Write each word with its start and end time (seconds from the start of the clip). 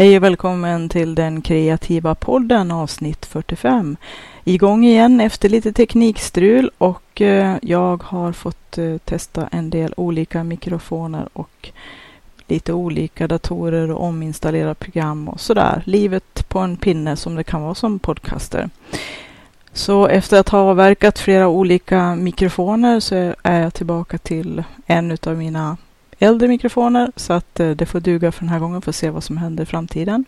Hej 0.00 0.16
och 0.16 0.22
välkommen 0.22 0.88
till 0.88 1.14
den 1.14 1.42
kreativa 1.42 2.14
podden 2.14 2.70
avsnitt 2.70 3.26
45. 3.26 3.96
Igång 4.44 4.84
igen 4.84 5.20
efter 5.20 5.48
lite 5.48 5.72
teknikstrul 5.72 6.70
och 6.78 7.20
eh, 7.20 7.56
jag 7.62 8.02
har 8.02 8.32
fått 8.32 8.78
eh, 8.78 8.96
testa 8.98 9.48
en 9.52 9.70
del 9.70 9.94
olika 9.96 10.44
mikrofoner 10.44 11.28
och 11.32 11.70
lite 12.46 12.72
olika 12.72 13.28
datorer 13.28 13.90
och 13.90 14.04
ominstallera 14.04 14.74
program 14.74 15.28
och 15.28 15.40
sådär. 15.40 15.82
Livet 15.86 16.48
på 16.48 16.58
en 16.58 16.76
pinne 16.76 17.16
som 17.16 17.34
det 17.34 17.44
kan 17.44 17.62
vara 17.62 17.74
som 17.74 17.98
podcaster. 17.98 18.70
Så 19.72 20.06
efter 20.06 20.40
att 20.40 20.48
ha 20.48 20.58
avverkat 20.58 21.18
flera 21.18 21.48
olika 21.48 22.14
mikrofoner 22.14 23.00
så 23.00 23.34
är 23.42 23.60
jag 23.60 23.74
tillbaka 23.74 24.18
till 24.18 24.62
en 24.86 25.18
av 25.26 25.36
mina 25.36 25.76
äldre 26.20 26.48
mikrofoner 26.48 27.12
så 27.16 27.32
att 27.32 27.60
eh, 27.60 27.70
det 27.70 27.86
får 27.86 28.00
duga 28.00 28.32
för 28.32 28.40
den 28.40 28.48
här 28.48 28.58
gången. 28.58 28.82
Får 28.82 28.92
se 28.92 29.10
vad 29.10 29.24
som 29.24 29.36
händer 29.36 29.62
i 29.62 29.66
framtiden. 29.66 30.24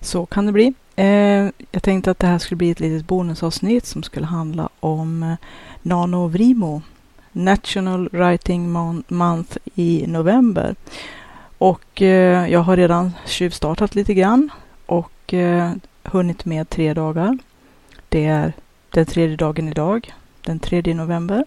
Så 0.00 0.26
kan 0.26 0.46
det 0.46 0.52
bli. 0.52 0.74
Eh, 0.96 1.50
jag 1.70 1.82
tänkte 1.82 2.10
att 2.10 2.18
det 2.18 2.26
här 2.26 2.38
skulle 2.38 2.56
bli 2.56 2.70
ett 2.70 2.80
litet 2.80 3.06
bonusavsnitt 3.06 3.86
som 3.86 4.02
skulle 4.02 4.26
handla 4.26 4.68
om 4.80 5.22
eh, 5.22 5.34
NanoVrimo, 5.82 6.82
National 7.32 8.08
Writing 8.12 8.70
Month 9.08 9.56
i 9.74 10.04
november. 10.06 10.74
Och 11.58 12.02
eh, 12.02 12.50
jag 12.50 12.60
har 12.60 12.76
redan 12.76 13.12
tjuvstartat 13.26 13.94
lite 13.94 14.14
grann 14.14 14.50
och 14.86 15.34
eh, 15.34 15.72
hunnit 16.02 16.44
med 16.44 16.70
tre 16.70 16.94
dagar. 16.94 17.38
Det 18.08 18.24
är 18.24 18.52
den 18.90 19.06
tredje 19.06 19.36
dagen 19.36 19.68
idag, 19.68 20.14
den 20.40 20.58
3 20.58 20.94
november 20.94 21.44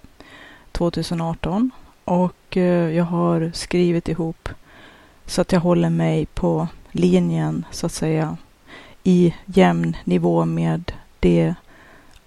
2018. 0.72 1.72
Och 2.12 2.58
eh, 2.58 2.96
jag 2.96 3.06
har 3.06 3.52
skrivit 3.54 4.10
ihop 4.10 4.50
så 5.26 5.42
att 5.42 5.52
jag 5.52 5.60
håller 5.60 5.90
mig 5.90 6.26
på 6.26 6.68
linjen 6.92 7.66
så 7.72 7.86
att 7.86 7.92
säga 7.92 8.38
i 9.04 9.36
jämn 9.46 9.98
nivå 10.04 10.46
med 10.46 10.92
det 11.20 11.56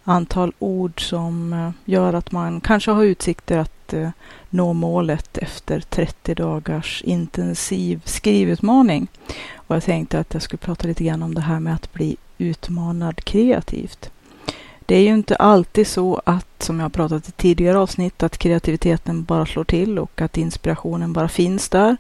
antal 0.05 0.53
ord 0.59 1.09
som 1.09 1.53
eh, 1.53 1.71
gör 1.85 2.13
att 2.13 2.33
man 2.33 2.61
kanske 2.61 2.91
har 2.91 3.05
utsikter 3.05 3.59
att 3.59 3.93
eh, 3.93 4.11
nå 4.51 4.73
målet 4.73 5.39
efter 5.39 5.81
30 5.81 6.35
dagars 6.35 7.03
intensiv 7.03 8.03
skrivutmaning. 8.05 9.07
Och 9.55 9.77
jag 9.77 9.85
tänkte 9.85 10.19
att 10.19 10.35
jag 10.35 10.43
skulle 10.43 10.59
prata 10.59 10.89
lite 10.89 11.05
grann 11.05 11.23
om 11.23 11.35
det 11.35 11.41
här 11.41 11.61
med 11.61 11.75
att 11.75 11.93
bli 11.93 12.17
utmanad 12.39 13.25
kreativt. 13.25 14.11
Det 14.87 14.97
är 14.97 15.03
ju 15.03 15.15
inte 15.15 15.37
alltid 15.37 15.87
så 15.87 16.21
att, 16.25 16.63
som 16.63 16.81
jag 16.81 16.93
pratat 16.93 17.29
i 17.29 17.33
tidigare 17.33 17.79
avsnitt, 17.79 18.23
att 18.23 18.39
kreativiteten 18.39 19.25
bara 19.25 19.47
slår 19.47 19.65
till 19.65 19.99
och 19.99 20.21
att 20.21 20.37
inspirationen 20.37 21.13
bara 21.13 21.29
finns 21.29 21.69
där. 21.69 21.97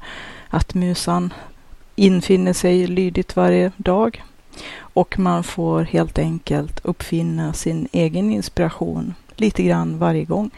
Att 0.48 0.74
musan 0.74 1.32
infinner 1.96 2.52
sig 2.52 2.86
lydigt 2.86 3.36
varje 3.36 3.72
dag. 3.76 4.24
Och 4.78 5.18
man 5.18 5.44
får 5.44 5.82
helt 5.82 6.18
enkelt 6.18 6.80
uppfinna 6.84 7.52
sin 7.52 7.88
egen 7.92 8.30
inspiration 8.30 9.14
lite 9.36 9.62
grann 9.62 9.98
varje 9.98 10.24
gång. 10.24 10.50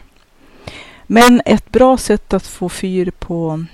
Men 1.07 1.41
ett 1.45 1.71
bra 1.71 1.97
sätt 1.97 2.33
att 2.33 2.47
få 2.47 2.69
fyr 2.69 3.11
på 3.19 3.65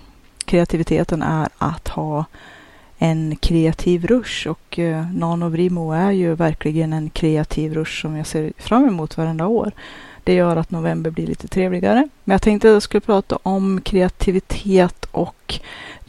kreativiteten 0.45 1.21
är 1.21 1.49
att 1.57 1.87
ha 1.87 2.25
en 3.03 3.35
kreativ 3.35 4.05
rush 4.05 4.47
och 4.47 4.79
eh, 4.79 5.11
NanoVrimo 5.13 5.91
är 5.91 6.11
ju 6.11 6.35
verkligen 6.35 6.93
en 6.93 7.09
kreativ 7.09 7.73
rush 7.73 8.01
som 8.01 8.15
jag 8.15 8.27
ser 8.27 8.53
fram 8.57 8.87
emot 8.87 9.17
varenda 9.17 9.47
år. 9.47 9.71
Det 10.23 10.33
gör 10.33 10.57
att 10.57 10.71
november 10.71 11.11
blir 11.11 11.27
lite 11.27 11.47
trevligare. 11.47 12.07
Men 12.23 12.33
jag 12.33 12.41
tänkte 12.41 12.67
att 12.67 12.73
jag 12.73 12.83
skulle 12.83 13.01
prata 13.01 13.39
om 13.43 13.81
kreativitet 13.81 15.05
och 15.11 15.59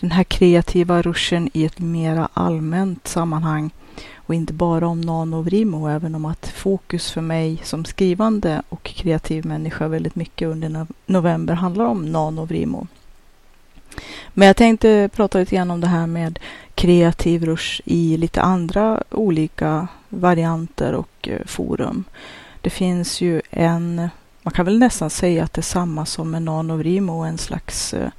den 0.01 0.11
här 0.11 0.25
kreativa 0.25 1.03
ruschen 1.03 1.51
i 1.53 1.65
ett 1.65 1.79
mera 1.79 2.29
allmänt 2.35 3.09
sammanhang 3.09 3.71
och 4.17 4.35
inte 4.35 4.53
bara 4.53 4.87
om 4.87 5.01
NanoVrimo, 5.01 5.89
även 5.89 6.15
om 6.15 6.25
att 6.25 6.49
fokus 6.49 7.11
för 7.11 7.21
mig 7.21 7.61
som 7.65 7.85
skrivande 7.85 8.63
och 8.69 8.83
kreativ 8.83 9.47
människa 9.47 9.89
väldigt 9.89 10.15
mycket 10.15 10.49
under 10.49 10.87
november 11.07 11.55
handlar 11.55 11.85
om 11.85 12.13
NanoVrimo. 12.13 12.87
Men 14.35 14.47
jag 14.47 14.57
tänkte 14.57 15.11
prata 15.13 15.39
lite 15.39 15.57
grann 15.57 15.71
om 15.71 15.81
det 15.81 15.87
här 15.87 16.07
med 16.07 16.39
kreativ 16.75 17.45
rush 17.45 17.81
i 17.85 18.17
lite 18.17 18.43
andra 18.43 19.03
olika 19.11 19.89
varianter 20.09 20.93
och 20.93 21.29
eh, 21.29 21.47
forum. 21.47 22.05
Det 22.61 22.71
finns 22.71 23.21
ju 23.21 23.43
en, 23.51 24.09
man 24.43 24.53
kan 24.53 24.65
väl 24.65 24.79
nästan 24.79 25.11
säga 25.11 25.45
att 25.45 25.53
det 25.53 25.61
är 25.61 25.63
samma 25.63 26.07
som 26.07 26.31
med 26.31 26.43
nanovrimo, 26.43 27.23
en 27.23 27.39
slags 27.39 27.95
eh, 27.95 28.11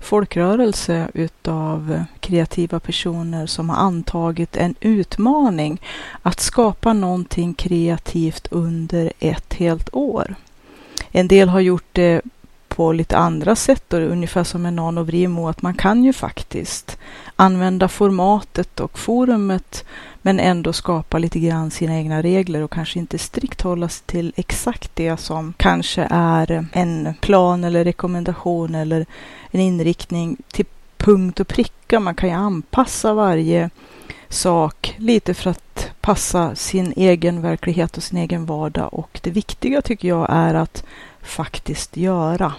folkrörelse 0.00 1.08
utav 1.14 1.92
eh, 1.92 2.02
kreativa 2.20 2.80
personer 2.80 3.46
som 3.46 3.70
har 3.70 3.76
antagit 3.76 4.56
en 4.56 4.74
utmaning 4.80 5.80
att 6.22 6.40
skapa 6.40 6.92
någonting 6.92 7.54
kreativt 7.54 8.48
under 8.50 9.12
ett 9.18 9.54
helt 9.54 9.94
år. 9.94 10.34
En 11.10 11.28
del 11.28 11.48
har 11.48 11.60
gjort 11.60 11.88
det 11.92 12.22
på 12.76 12.92
lite 12.92 13.16
andra 13.16 13.56
sätt, 13.56 13.92
och 13.92 14.00
ungefär 14.00 14.44
som 14.44 14.66
en 14.66 14.76
nanovrimo, 14.76 15.48
att 15.48 15.62
man 15.62 15.74
kan 15.74 16.04
ju 16.04 16.12
faktiskt 16.12 16.98
använda 17.36 17.88
formatet 17.88 18.80
och 18.80 18.98
forumet 18.98 19.84
men 20.22 20.40
ändå 20.40 20.72
skapa 20.72 21.18
lite 21.18 21.38
grann 21.38 21.70
sina 21.70 21.96
egna 21.96 22.22
regler 22.22 22.62
och 22.62 22.70
kanske 22.70 22.98
inte 22.98 23.18
strikt 23.18 23.60
hålla 23.60 23.88
sig 23.88 24.04
till 24.06 24.32
exakt 24.36 24.90
det 24.94 25.16
som 25.16 25.54
kanske 25.56 26.08
är 26.10 26.66
en 26.72 27.14
plan 27.20 27.64
eller 27.64 27.84
rekommendation 27.84 28.74
eller 28.74 29.06
en 29.50 29.60
inriktning 29.60 30.36
till 30.52 30.66
punkt 30.96 31.40
och 31.40 31.48
pricka. 31.48 32.00
Man 32.00 32.14
kan 32.14 32.28
ju 32.28 32.34
anpassa 32.34 33.14
varje 33.14 33.70
sak 34.28 34.94
lite 34.98 35.34
för 35.34 35.50
att 35.50 35.90
passa 36.00 36.54
sin 36.54 36.92
egen 36.96 37.42
verklighet 37.42 37.96
och 37.96 38.02
sin 38.02 38.18
egen 38.18 38.46
vardag 38.46 38.94
och 38.94 39.20
det 39.22 39.30
viktiga 39.30 39.82
tycker 39.82 40.08
jag 40.08 40.26
är 40.30 40.54
att 40.54 40.84
faktiskt 41.24 41.96
göra 41.96 42.52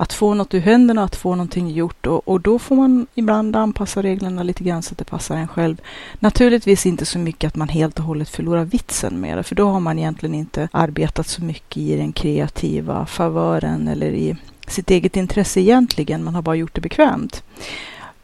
att 0.00 0.12
få 0.12 0.34
något 0.34 0.54
ur 0.54 0.60
händerna, 0.60 1.04
att 1.04 1.16
få 1.16 1.30
någonting 1.30 1.70
gjort 1.70 2.06
och, 2.06 2.28
och 2.28 2.40
då 2.40 2.58
får 2.58 2.76
man 2.76 3.06
ibland 3.14 3.56
anpassa 3.56 4.02
reglerna 4.02 4.42
lite 4.42 4.64
grann 4.64 4.82
så 4.82 4.92
att 4.92 4.98
det 4.98 5.04
passar 5.04 5.36
en 5.36 5.48
själv. 5.48 5.80
Naturligtvis 6.18 6.86
inte 6.86 7.06
så 7.06 7.18
mycket 7.18 7.48
att 7.48 7.56
man 7.56 7.68
helt 7.68 7.98
och 7.98 8.04
hållet 8.04 8.28
förlorar 8.28 8.64
vitsen 8.64 9.20
med 9.20 9.38
det, 9.38 9.42
för 9.42 9.54
då 9.54 9.68
har 9.68 9.80
man 9.80 9.98
egentligen 9.98 10.34
inte 10.34 10.68
arbetat 10.72 11.26
så 11.26 11.44
mycket 11.44 11.76
i 11.76 11.96
den 11.96 12.12
kreativa 12.12 13.06
favören 13.06 13.88
eller 13.88 14.10
i 14.10 14.36
sitt 14.66 14.90
eget 14.90 15.16
intresse 15.16 15.60
egentligen. 15.60 16.24
Man 16.24 16.34
har 16.34 16.42
bara 16.42 16.56
gjort 16.56 16.74
det 16.74 16.80
bekvämt. 16.80 17.42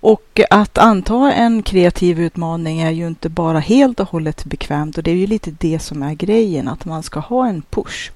Och 0.00 0.40
att 0.50 0.78
anta 0.78 1.32
en 1.32 1.62
kreativ 1.62 2.20
utmaning 2.20 2.80
är 2.80 2.90
ju 2.90 3.06
inte 3.06 3.28
bara 3.28 3.58
helt 3.58 4.00
och 4.00 4.08
hållet 4.08 4.44
bekvämt 4.44 4.98
och 4.98 5.04
det 5.04 5.10
är 5.10 5.14
ju 5.16 5.26
lite 5.26 5.50
det 5.50 5.78
som 5.78 6.02
är 6.02 6.14
grejen, 6.14 6.68
att 6.68 6.84
man 6.84 7.02
ska 7.02 7.20
ha 7.20 7.46
en 7.46 7.62
push. 7.62 8.10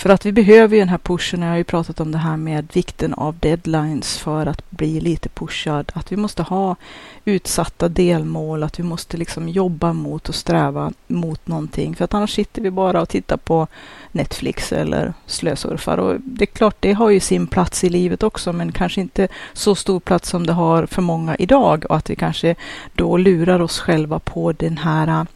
För 0.00 0.10
att 0.10 0.26
vi 0.26 0.32
behöver 0.32 0.76
ju 0.76 0.80
den 0.80 0.88
här 0.88 0.98
pushen. 0.98 1.42
Jag 1.42 1.48
har 1.48 1.56
ju 1.56 1.64
pratat 1.64 2.00
om 2.00 2.12
det 2.12 2.18
här 2.18 2.36
med 2.36 2.68
vikten 2.72 3.14
av 3.14 3.38
deadlines 3.38 4.18
för 4.18 4.46
att 4.46 4.70
bli 4.70 5.00
lite 5.00 5.28
pushad. 5.28 5.92
Att 5.94 6.12
vi 6.12 6.16
måste 6.16 6.42
ha 6.42 6.76
utsatta 7.24 7.88
delmål, 7.88 8.62
att 8.62 8.78
vi 8.78 8.82
måste 8.82 9.16
liksom 9.16 9.48
jobba 9.48 9.92
mot 9.92 10.28
och 10.28 10.34
sträva 10.34 10.92
mot 11.06 11.46
någonting. 11.46 11.96
För 11.96 12.04
att 12.04 12.14
annars 12.14 12.34
sitter 12.34 12.62
vi 12.62 12.70
bara 12.70 13.00
och 13.00 13.08
tittar 13.08 13.36
på 13.36 13.66
Netflix 14.12 14.72
eller 14.72 15.12
slösurfar. 15.26 15.98
Och 15.98 16.20
det 16.20 16.44
är 16.44 16.46
klart, 16.46 16.76
det 16.80 16.92
har 16.92 17.10
ju 17.10 17.20
sin 17.20 17.46
plats 17.46 17.84
i 17.84 17.88
livet 17.88 18.22
också, 18.22 18.52
men 18.52 18.72
kanske 18.72 19.00
inte 19.00 19.28
så 19.52 19.74
stor 19.74 20.00
plats 20.00 20.28
som 20.28 20.46
det 20.46 20.52
har 20.52 20.86
för 20.86 21.02
många 21.02 21.36
idag. 21.36 21.84
Och 21.88 21.96
att 21.96 22.10
vi 22.10 22.16
kanske 22.16 22.54
då 22.94 23.16
lurar 23.16 23.60
oss 23.60 23.78
själva 23.78 24.18
på 24.18 24.52
den 24.52 24.78
här 24.78 25.26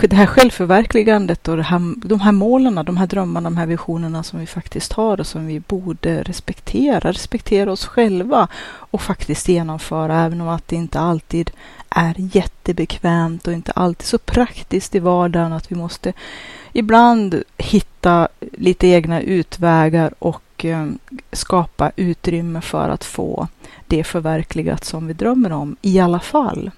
det 0.00 0.16
här 0.16 0.26
självförverkligandet 0.26 1.48
och 1.48 1.64
här, 1.64 2.08
de 2.08 2.20
här 2.20 2.32
målen, 2.32 2.74
de 2.74 2.96
här 2.96 3.06
drömmarna, 3.06 3.50
de 3.50 3.56
här 3.56 3.66
visionerna 3.66 4.22
som 4.22 4.40
vi 4.40 4.46
faktiskt 4.46 4.92
har 4.92 5.20
och 5.20 5.26
som 5.26 5.46
vi 5.46 5.60
borde 5.60 6.22
respektera, 6.22 7.10
respektera 7.10 7.72
oss 7.72 7.86
själva 7.86 8.48
och 8.90 9.02
faktiskt 9.02 9.48
genomföra, 9.48 10.24
även 10.24 10.40
om 10.40 10.48
att 10.48 10.68
det 10.68 10.76
inte 10.76 11.00
alltid 11.00 11.50
är 11.90 12.14
jättebekvämt 12.16 13.46
och 13.46 13.52
inte 13.52 13.72
alltid 13.72 14.06
så 14.06 14.18
praktiskt 14.18 14.94
i 14.94 14.98
vardagen, 14.98 15.52
att 15.52 15.72
vi 15.72 15.76
måste 15.76 16.12
ibland 16.72 17.42
hitta 17.56 18.28
lite 18.52 18.86
egna 18.86 19.20
utvägar 19.20 20.14
och 20.18 20.64
eh, 20.64 20.86
skapa 21.32 21.92
utrymme 21.96 22.60
för 22.60 22.88
att 22.88 23.04
få 23.04 23.48
det 23.86 24.04
förverkligat 24.04 24.84
som 24.84 25.06
vi 25.06 25.12
drömmer 25.12 25.52
om 25.52 25.76
i 25.82 26.00
alla 26.00 26.20
fall. 26.20 26.70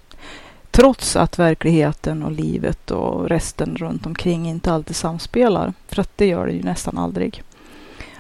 Trots 0.71 1.17
att 1.17 1.39
verkligheten 1.39 2.23
och 2.23 2.33
livet 2.33 2.91
och 2.91 3.29
resten 3.29 3.77
runt 3.77 4.07
omkring 4.07 4.49
inte 4.49 4.73
alltid 4.73 4.97
samspelar. 4.97 5.73
För 5.89 6.01
att 6.01 6.11
det 6.17 6.27
gör 6.27 6.47
det 6.47 6.53
ju 6.53 6.63
nästan 6.63 6.99
aldrig. 6.99 7.43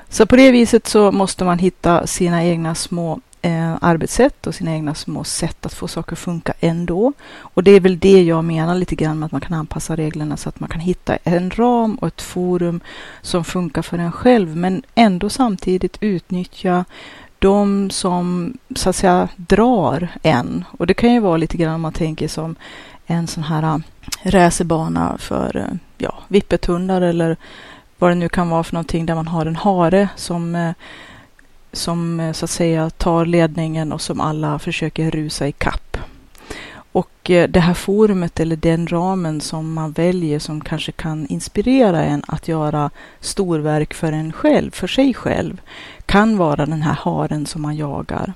Så 0.09 0.27
på 0.27 0.37
det 0.37 0.51
viset 0.51 0.87
så 0.87 1.13
måste 1.13 1.45
man 1.45 1.59
hitta 1.59 2.07
sina 2.07 2.45
egna 2.45 2.75
små 2.75 3.21
eh, 3.43 3.77
arbetssätt 3.81 4.47
och 4.47 4.55
sina 4.55 4.73
egna 4.73 4.95
små 4.95 5.25
sätt 5.25 5.67
att 5.67 5.75
få 5.75 5.89
saker 5.89 6.13
att 6.13 6.19
funka 6.19 6.53
ändå. 6.61 7.13
Och 7.39 7.65
det 7.65 7.71
är 7.71 7.81
väl 7.81 7.99
det 7.99 8.23
jag 8.23 8.45
menar 8.45 8.75
lite 8.75 8.95
grann 8.95 9.19
med 9.19 9.27
att 9.27 9.33
man 9.33 9.41
kan 9.41 9.55
anpassa 9.55 9.97
reglerna 9.97 10.37
så 10.37 10.49
att 10.49 10.61
man 10.61 10.69
kan 10.69 10.81
hitta 10.81 11.17
en 11.17 11.51
ram 11.51 11.95
och 11.95 12.09
ett 12.09 12.23
forum 12.23 12.81
som 13.23 13.45
funkar 13.45 13.83
för 13.83 13.99
en 13.99 14.13
själv 14.13 14.57
men 14.57 14.83
ändå 14.95 15.29
samtidigt 15.29 15.97
utnyttja 16.01 16.85
de 17.41 17.91
som 17.91 18.55
så 18.77 18.91
att 18.91 18.97
säga 18.97 19.29
drar 19.37 20.09
en. 20.23 20.65
Och 20.79 20.87
det 20.87 20.95
kan 20.95 21.13
ju 21.13 21.21
vara 21.21 21.37
lite 21.37 21.57
grann 21.57 21.75
om 21.75 21.81
man 21.81 21.93
tänker 21.93 22.29
som 22.29 22.57
en 23.07 23.27
sån 23.27 23.45
här 23.45 23.63
äh, 23.63 23.79
racerbana 24.23 25.19
för 25.19 25.57
äh, 25.57 25.77
ja, 25.99 26.15
vippethundar 26.29 27.01
eller 27.01 27.37
vad 27.99 28.11
det 28.11 28.15
nu 28.15 28.29
kan 28.29 28.49
vara 28.49 28.65
för 28.65 28.75
någonting 28.75 29.07
där 29.07 29.15
man 29.15 29.29
har 29.29 29.47
en 29.47 29.57
hare 29.57 30.09
som, 30.17 30.55
äh, 30.55 30.73
som 31.73 32.33
så 32.35 32.45
att 32.45 32.51
säga 32.51 32.91
tar 32.91 33.27
ledningen 33.27 33.93
och 33.93 34.01
som 34.01 34.21
alla 34.21 34.59
försöker 34.59 35.11
rusa 35.11 35.49
i 35.49 35.53
kapp. 35.53 35.90
Och 36.93 37.31
eh, 37.31 37.49
det 37.49 37.61
här 37.61 37.75
forumet 37.75 38.41
eller 38.41 38.57
den 38.57 38.87
ramen 38.87 39.41
som 39.41 39.73
man 39.73 39.93
väljer 39.93 40.39
som 40.39 40.61
kanske 40.61 40.93
kan 40.93 41.27
inspirera 41.27 42.05
en 42.05 42.23
att 42.27 42.49
göra 42.49 42.91
storverk 43.21 43.95
för 43.95 44.13
en 44.13 44.33
själv, 44.33 44.71
för 44.71 44.87
sig 44.87 45.15
själv, 45.15 45.61
kan 46.07 46.37
vara 46.37 46.67
den 46.67 46.83
här 46.83 46.95
haren 46.95 47.47
som 47.47 47.63
man 47.63 47.77
jagar. 47.77 48.33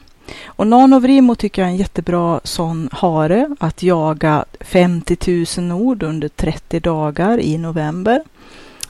Och 0.46 0.66
Nanovrimo 0.66 1.34
tycker 1.34 1.62
jag 1.62 1.68
är 1.68 1.72
en 1.72 1.78
jättebra 1.78 2.40
sån 2.44 2.88
hare 2.92 3.56
att 3.60 3.82
jaga 3.82 4.44
50 4.60 5.60
000 5.60 5.72
ord 5.72 6.02
under 6.02 6.28
30 6.28 6.80
dagar 6.80 7.40
i 7.40 7.58
november. 7.58 8.22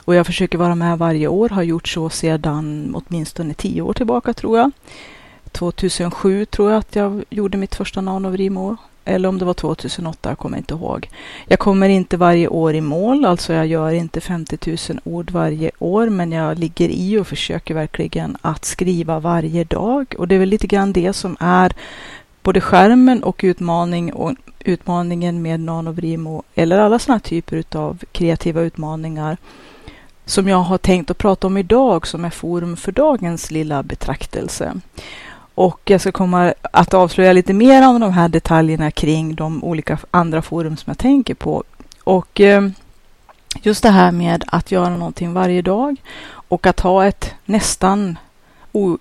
Och 0.05 0.15
jag 0.15 0.25
försöker 0.25 0.57
vara 0.57 0.75
med 0.75 0.97
varje 0.97 1.27
år, 1.27 1.49
har 1.49 1.63
gjort 1.63 1.87
så 1.87 2.09
sedan 2.09 2.95
åtminstone 2.95 3.53
10 3.53 3.81
år 3.81 3.93
tillbaka 3.93 4.33
tror 4.33 4.57
jag. 4.57 4.71
2007 5.51 6.45
tror 6.45 6.71
jag 6.71 6.79
att 6.79 6.95
jag 6.95 7.23
gjorde 7.29 7.57
mitt 7.57 7.75
första 7.75 8.01
Nanovrimo 8.01 8.77
eller 9.05 9.29
om 9.29 9.37
det 9.37 9.45
var 9.45 9.53
2008, 9.53 10.29
jag 10.29 10.37
kommer 10.37 10.57
inte 10.57 10.73
ihåg. 10.73 11.09
Jag 11.47 11.59
kommer 11.59 11.89
inte 11.89 12.17
varje 12.17 12.47
år 12.47 12.73
i 12.73 12.81
mål, 12.81 13.25
alltså 13.25 13.53
jag 13.53 13.67
gör 13.67 13.91
inte 13.91 14.21
50 14.21 14.57
000 14.89 14.99
ord 15.03 15.31
varje 15.31 15.71
år, 15.79 16.09
men 16.09 16.31
jag 16.31 16.59
ligger 16.59 16.89
i 16.89 17.17
och 17.17 17.27
försöker 17.27 17.73
verkligen 17.73 18.37
att 18.41 18.65
skriva 18.65 19.19
varje 19.19 19.63
dag. 19.63 20.15
Och 20.17 20.27
det 20.27 20.35
är 20.35 20.39
väl 20.39 20.49
lite 20.49 20.67
grann 20.67 20.93
det 20.93 21.13
som 21.13 21.37
är 21.39 21.73
både 22.43 22.61
skärmen 22.61 23.23
och 23.23 23.41
utmaning 23.43 24.13
och 24.13 24.33
utmaningen 24.59 25.41
med 25.41 25.59
Nanovrimo, 25.59 26.43
eller 26.55 26.77
alla 26.77 26.99
sådana 26.99 27.19
typer 27.19 27.63
av 27.75 27.99
kreativa 28.11 28.61
utmaningar 28.61 29.37
som 30.25 30.47
jag 30.47 30.57
har 30.57 30.77
tänkt 30.77 31.11
att 31.11 31.17
prata 31.17 31.47
om 31.47 31.57
idag, 31.57 32.07
som 32.07 32.25
är 32.25 32.29
forum 32.29 32.77
för 32.77 32.91
dagens 32.91 33.51
lilla 33.51 33.83
betraktelse. 33.83 34.73
Och 35.55 35.79
jag 35.85 36.01
ska 36.01 36.11
komma 36.11 36.53
att 36.61 36.93
avslöja 36.93 37.33
lite 37.33 37.53
mer 37.53 37.87
om 37.87 37.99
de 37.99 38.13
här 38.13 38.29
detaljerna 38.29 38.91
kring 38.91 39.35
de 39.35 39.63
olika 39.63 39.97
andra 40.11 40.41
forum 40.41 40.77
som 40.77 40.89
jag 40.89 40.97
tänker 40.97 41.33
på. 41.33 41.63
Och 42.03 42.41
eh, 42.41 42.69
just 43.61 43.83
det 43.83 43.89
här 43.89 44.11
med 44.11 44.43
att 44.47 44.71
göra 44.71 44.97
någonting 44.97 45.33
varje 45.33 45.61
dag 45.61 46.01
och 46.47 46.67
att 46.67 46.79
ha 46.79 47.05
ett 47.05 47.33
nästan 47.45 48.17
o, 48.71 48.97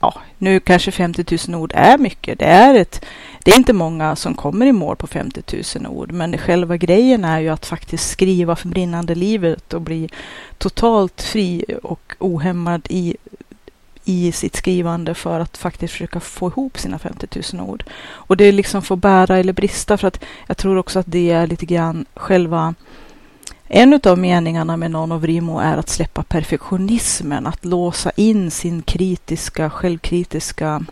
ja, 0.00 0.14
nu 0.38 0.60
kanske 0.60 0.90
50 0.90 1.38
000 1.48 1.62
ord 1.62 1.72
är 1.74 1.98
mycket. 1.98 2.38
Det 2.38 2.44
är, 2.44 2.74
ett, 2.74 3.04
det 3.44 3.50
är 3.50 3.56
inte 3.56 3.72
många 3.72 4.16
som 4.16 4.34
kommer 4.34 4.66
i 4.66 4.72
mål 4.72 4.96
på 4.96 5.06
50 5.06 5.42
000 5.78 5.86
ord, 5.86 6.12
men 6.12 6.38
själva 6.38 6.76
grejen 6.76 7.24
är 7.24 7.40
ju 7.40 7.48
att 7.48 7.66
faktiskt 7.66 8.10
skriva 8.10 8.56
för 8.56 8.68
brinnande 8.68 9.14
livet 9.14 9.74
och 9.74 9.80
bli 9.80 10.08
totalt 10.58 11.22
fri 11.22 11.64
och 11.82 12.14
ohämmad 12.18 12.86
i 12.88 13.16
i 14.04 14.32
sitt 14.32 14.56
skrivande 14.56 15.14
för 15.14 15.40
att 15.40 15.56
faktiskt 15.56 15.92
försöka 15.92 16.20
få 16.20 16.48
ihop 16.48 16.78
sina 16.78 16.98
50 16.98 17.28
000 17.52 17.68
ord. 17.68 17.84
Och 18.02 18.36
det 18.36 18.44
är 18.44 18.52
liksom 18.52 18.82
få 18.82 18.96
bära 18.96 19.38
eller 19.38 19.52
brista 19.52 19.96
för 19.96 20.08
att 20.08 20.24
jag 20.46 20.56
tror 20.56 20.76
också 20.76 20.98
att 20.98 21.06
det 21.08 21.30
är 21.30 21.46
lite 21.46 21.66
grann 21.66 22.04
själva 22.14 22.74
en 23.72 24.00
av 24.04 24.18
meningarna 24.18 24.76
med 24.76 24.90
Nonovrimo 24.90 25.58
är 25.58 25.76
att 25.76 25.88
släppa 25.88 26.22
perfektionismen, 26.22 27.46
att 27.46 27.64
låsa 27.64 28.10
in 28.16 28.50
sin 28.50 28.82
kritiska, 28.82 29.70
självkritiska 29.70 30.84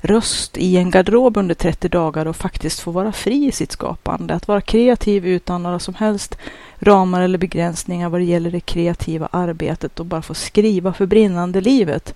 röst 0.00 0.58
i 0.58 0.76
en 0.76 0.90
garderob 0.90 1.36
under 1.36 1.54
30 1.54 1.88
dagar 1.88 2.26
och 2.26 2.36
faktiskt 2.36 2.80
få 2.80 2.90
vara 2.90 3.12
fri 3.12 3.46
i 3.46 3.52
sitt 3.52 3.72
skapande. 3.72 4.34
Att 4.34 4.48
vara 4.48 4.60
kreativ 4.60 5.26
utan 5.26 5.62
några 5.62 5.78
som 5.78 5.94
helst 5.94 6.38
ramar 6.80 7.20
eller 7.20 7.38
begränsningar 7.38 8.08
vad 8.08 8.20
det 8.20 8.24
gäller 8.24 8.50
det 8.50 8.60
kreativa 8.60 9.28
arbetet 9.30 10.00
och 10.00 10.06
bara 10.06 10.22
få 10.22 10.34
skriva 10.34 10.92
för 10.92 11.06
brinnande 11.06 11.60
livet 11.60 12.14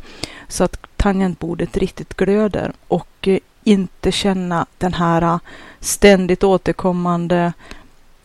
så 0.49 0.65
att 0.65 0.87
tangentbordet 0.97 1.77
riktigt 1.77 2.15
glöder 2.15 2.73
och 2.89 3.29
eh, 3.29 3.39
inte 3.65 4.13
känna 4.13 4.67
den 4.79 4.95
här 4.95 5.23
eh, 5.23 5.39
ständigt 5.81 6.45
återkommande 6.45 7.53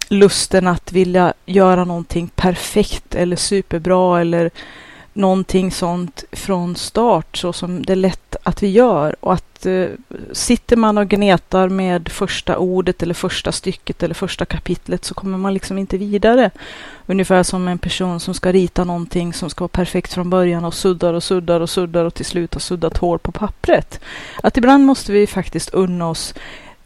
lusten 0.10 0.68
att 0.68 0.92
vilja 0.92 1.34
göra 1.46 1.86
någonting 1.86 2.28
perfekt 2.36 3.16
eller 3.16 3.36
superbra 3.36 4.22
eller 4.22 4.52
någonting 5.14 5.72
sånt 5.72 6.24
från 6.32 6.76
start 6.76 7.38
så 7.38 7.54
som 7.54 7.86
det 7.86 7.96
lätt 7.96 8.29
att 8.44 8.64
vi 8.64 8.68
gör 8.68 9.16
och 9.20 9.34
att 9.34 9.66
eh, 9.66 9.88
sitter 10.32 10.76
man 10.76 10.98
och 10.98 11.08
gnetar 11.08 11.70
med 11.70 12.10
första 12.10 12.58
ordet 12.58 13.04
eller 13.04 13.14
första 13.14 13.52
stycket 13.52 14.04
eller 14.04 14.16
första 14.16 14.46
kapitlet 14.46 15.06
så 15.06 15.14
kommer 15.14 15.38
man 15.38 15.54
liksom 15.54 15.78
inte 15.78 15.98
vidare. 15.98 16.52
Ungefär 17.06 17.44
som 17.44 17.68
en 17.68 17.78
person 17.78 18.20
som 18.20 18.34
ska 18.34 18.52
rita 18.52 18.84
någonting 18.84 19.34
som 19.34 19.50
ska 19.50 19.64
vara 19.64 19.68
perfekt 19.70 20.14
från 20.14 20.30
början 20.30 20.66
och 20.66 20.74
suddar 20.74 21.14
och 21.14 21.24
suddar 21.24 21.62
och 21.62 21.70
suddar 21.70 22.06
och 22.06 22.14
till 22.14 22.26
slut 22.26 22.54
har 22.54 22.62
suddat 22.62 22.98
hål 22.98 23.20
på 23.20 23.32
pappret. 23.32 24.00
Att 24.44 24.58
ibland 24.58 24.86
måste 24.86 25.12
vi 25.12 25.28
faktiskt 25.28 25.70
unna 25.70 26.10
oss 26.10 26.34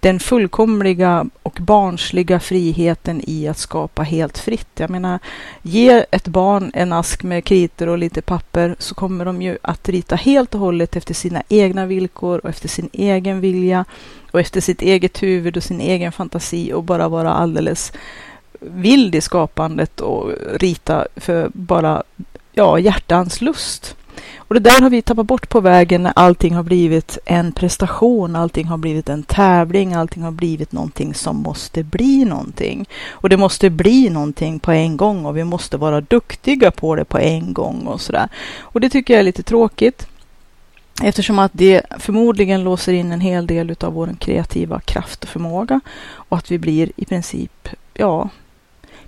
den 0.04 0.20
fullkomliga 0.20 1.26
och 1.44 1.58
barnsliga 1.62 2.40
friheten 2.40 3.22
i 3.28 3.48
att 3.48 3.58
skapa 3.58 4.04
helt 4.04 4.38
fritt. 4.38 4.80
Jag 4.80 4.90
menar, 4.90 5.20
ge 5.62 6.06
ett 6.12 6.28
barn 6.28 6.72
en 6.74 6.94
ask 6.94 7.24
med 7.24 7.44
kritor 7.44 7.88
och 7.90 7.98
lite 7.98 8.22
papper 8.22 8.76
så 8.80 8.96
kommer 8.96 9.26
de 9.26 9.42
ju 9.42 9.58
att 9.62 9.90
rita 9.90 10.16
helt 10.16 10.56
och 10.56 10.60
hållet 10.60 10.96
efter 10.96 11.14
sina 11.14 11.44
egna 11.50 11.86
villkor 11.86 12.40
och 12.44 12.50
efter 12.50 12.68
sin 12.68 12.90
egen 12.94 13.42
vilja 13.42 13.86
och 14.32 14.40
efter 14.40 14.62
sitt 14.62 14.82
eget 14.82 15.24
huvud 15.24 15.58
och 15.58 15.64
sin 15.64 15.82
egen 15.82 16.12
fantasi 16.12 16.74
och 16.74 16.84
bara 16.84 17.10
vara 17.10 17.34
alldeles 17.34 17.94
vild 18.60 19.16
i 19.16 19.22
skapandet 19.22 20.02
och 20.02 20.32
rita 20.54 21.08
för 21.16 21.50
bara 21.54 22.04
ja, 22.54 22.80
hjärtans 22.80 23.42
lust. 23.42 23.96
Och 24.38 24.54
det 24.54 24.60
där 24.60 24.82
har 24.82 24.90
vi 24.90 25.02
tappat 25.02 25.26
bort 25.26 25.50
på 25.50 25.62
vägen 25.62 26.04
när 26.04 26.14
allting 26.16 26.54
har 26.54 26.64
blivit 26.64 27.18
en 27.26 27.52
prestation, 27.52 28.36
allting 28.36 28.68
har 28.68 28.78
blivit 28.78 29.10
en 29.10 29.24
tävling, 29.24 29.94
allting 29.94 30.24
har 30.24 30.32
blivit 30.32 30.72
någonting 30.72 31.14
som 31.14 31.36
måste 31.36 31.84
bli 31.84 32.26
någonting. 32.26 32.86
Och 33.12 33.30
det 33.30 33.38
måste 33.38 33.70
bli 33.70 34.10
någonting 34.10 34.60
på 34.60 34.72
en 34.72 34.98
gång 34.98 35.26
och 35.26 35.38
vi 35.38 35.44
måste 35.44 35.78
vara 35.78 36.02
duktiga 36.02 36.72
på 36.72 36.96
det 36.96 37.06
på 37.06 37.18
en 37.18 37.54
gång 37.54 37.88
och 37.88 38.02
sådär. 38.02 38.30
Och 38.60 38.82
det 38.82 38.90
tycker 38.90 39.14
jag 39.14 39.20
är 39.20 39.24
lite 39.24 39.44
tråkigt. 39.44 40.08
Eftersom 41.02 41.40
att 41.40 41.52
det 41.54 41.82
förmodligen 42.00 42.64
låser 42.64 42.94
in 42.94 43.12
en 43.12 43.22
hel 43.22 43.48
del 43.48 43.76
av 43.80 43.94
vår 43.94 44.16
kreativa 44.20 44.80
kraft 44.80 45.24
och 45.24 45.30
förmåga 45.30 45.80
och 46.14 46.38
att 46.38 46.52
vi 46.52 46.60
blir 46.60 46.92
i 46.96 47.06
princip, 47.06 47.70
ja, 47.94 48.30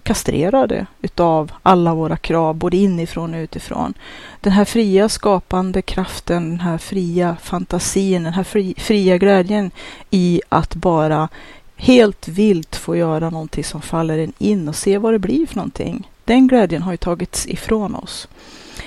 kastrerade 0.06 0.86
utav 1.02 1.52
alla 1.64 1.94
våra 1.94 2.18
krav, 2.18 2.56
både 2.56 2.78
inifrån 2.78 3.34
och 3.34 3.40
utifrån. 3.40 3.94
Den 4.42 4.54
här 4.54 4.66
fria 4.66 5.10
skapande 5.10 5.82
kraften, 5.82 6.50
den 6.50 6.60
här 6.60 6.78
fria 6.78 7.38
fantasin, 7.42 8.24
den 8.24 8.34
här 8.34 8.44
fri, 8.44 8.74
fria 8.78 9.18
glädjen 9.18 9.72
i 10.10 10.42
att 10.50 10.76
bara 10.76 11.30
helt 11.76 12.28
vilt 12.28 12.76
få 12.76 12.96
göra 12.96 13.30
någonting 13.30 13.64
som 13.64 13.82
faller 13.82 14.18
en 14.18 14.34
in 14.38 14.70
och 14.70 14.76
se 14.76 14.98
vad 14.98 15.14
det 15.14 15.20
blir 15.20 15.48
för 15.48 15.56
någonting. 15.56 16.10
Den 16.26 16.48
glädjen 16.48 16.82
har 16.82 16.92
ju 16.92 16.98
tagits 16.98 17.48
ifrån 17.48 17.96
oss. 17.96 18.28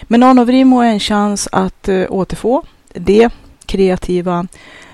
Men 0.03 0.23
Anovrimo 0.23 0.81
är 0.81 0.91
en 0.91 1.01
chans 1.01 1.49
att 1.53 1.89
uh, 1.89 2.07
återfå 2.11 2.63
det 2.89 3.31
kreativa, 3.67 4.47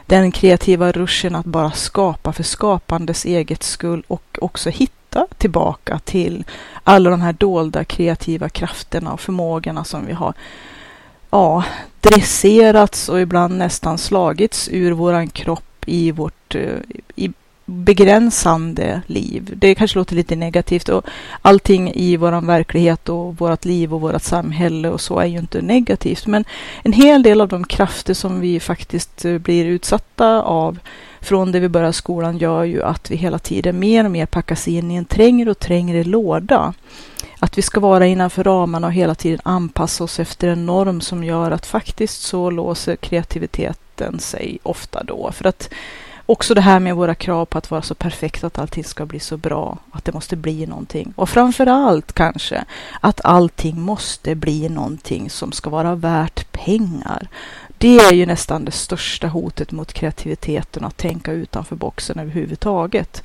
den 0.07 0.33
kreativa 0.33 0.93
ruschen 0.93 1.35
att 1.35 1.47
bara 1.47 1.71
skapa 1.71 2.33
för 2.33 2.43
skapandes 2.43 3.25
eget 3.25 3.63
skull 3.63 4.03
och 4.07 4.39
också 4.41 4.71
hitta 4.71 5.04
hitta 5.15 5.27
tillbaka 5.39 5.99
till 6.05 6.45
alla 6.85 7.11
de 7.11 7.21
här 7.21 7.33
dolda 7.33 7.85
kreativa 7.85 8.49
krafterna 8.49 9.13
och 9.13 9.21
förmågorna 9.21 9.85
som 9.85 10.07
vi 10.07 10.13
har 10.13 10.35
ja, 11.31 11.65
dresserats 12.01 13.09
och 13.09 13.21
ibland 13.21 13.59
nästan 13.59 13.99
slagits 13.99 14.69
ur 14.73 14.93
våran 14.93 15.29
kropp 15.29 15.85
i 15.87 16.11
vårt 16.11 16.55
eh, 16.55 16.79
i 17.17 17.33
begränsande 17.67 19.03
liv. 19.07 19.53
Det 19.57 19.75
kanske 19.75 19.99
låter 19.99 20.17
lite 20.17 20.37
negativt 20.37 20.89
och 20.89 21.07
allting 21.43 21.93
i 21.95 22.17
våran 22.17 22.47
verklighet 22.47 23.09
och 23.09 23.37
vårt 23.37 23.65
liv 23.65 23.95
och 23.95 24.01
vårt 24.01 24.23
samhälle 24.23 24.89
och 24.91 25.01
så 25.01 25.19
är 25.19 25.27
ju 25.27 25.39
inte 25.39 25.63
negativt. 25.63 26.27
Men 26.27 26.45
en 26.83 26.93
hel 26.93 27.23
del 27.23 27.41
av 27.41 27.49
de 27.49 27.65
krafter 27.65 28.15
som 28.15 28.41
vi 28.41 28.61
faktiskt 28.61 29.25
eh, 29.25 29.39
blir 29.39 29.65
utsatta 29.65 30.43
av 30.43 30.79
från 31.25 31.53
det 31.53 31.61
vi 31.61 31.69
börjar 31.69 31.93
skolan 31.93 32.39
gör 32.39 32.65
ju 32.65 32.83
att 32.83 33.11
vi 33.11 33.17
hela 33.17 33.39
tiden 33.39 33.79
mer 33.79 34.05
och 34.05 34.11
mer 34.11 34.27
packas 34.27 34.69
in 34.69 34.91
i 34.91 34.95
en 34.95 35.05
trängre 35.05 35.51
och 35.51 35.59
trängre 35.59 36.05
låda. 36.05 36.75
Att 37.39 37.59
vi 37.59 37.63
ska 37.63 37.81
vara 37.81 38.07
innanför 38.07 38.45
ramarna 38.45 38.87
och 38.87 38.93
hela 38.93 39.15
tiden 39.15 39.41
anpassa 39.43 40.05
oss 40.05 40.21
efter 40.21 40.49
en 40.49 40.67
norm 40.67 41.01
som 41.01 41.25
gör 41.25 41.51
att 41.51 41.67
faktiskt 41.67 42.23
så 42.23 42.51
låser 42.51 42.97
kreativiteten 42.97 44.19
sig 44.21 44.59
ofta 44.63 45.03
då. 45.03 45.33
För 45.33 45.45
att 45.47 45.71
också 46.27 46.55
det 46.55 46.61
här 46.61 46.81
med 46.81 46.97
våra 46.97 47.15
krav 47.15 47.45
på 47.45 47.59
att 47.59 47.71
vara 47.71 47.83
så 47.83 47.95
perfekt 47.95 48.45
att 48.45 48.59
allting 48.59 48.85
ska 48.85 49.07
bli 49.07 49.21
så 49.21 49.37
bra, 49.37 49.79
att 49.91 50.05
det 50.05 50.13
måste 50.13 50.37
bli 50.37 50.67
någonting. 50.67 51.13
Och 51.17 51.29
framför 51.29 51.67
allt 51.67 52.13
kanske 52.13 52.65
att 53.01 53.21
allting 53.25 53.81
måste 53.81 54.35
bli 54.35 54.69
någonting 54.69 55.31
som 55.31 55.53
ska 55.53 55.71
vara 55.71 55.95
värt 55.95 56.53
pengar 56.53 57.29
det 57.85 57.99
är 57.99 58.13
ju 58.13 58.27
nästan 58.27 58.65
det 58.65 58.71
största 58.71 59.29
hotet 59.29 59.73
mot 59.73 59.93
kreativiteten, 59.93 60.85
att 60.85 60.97
tänka 60.97 61.33
utanför 61.33 61.77
boxen 61.77 62.19
överhuvudtaget. 62.19 63.23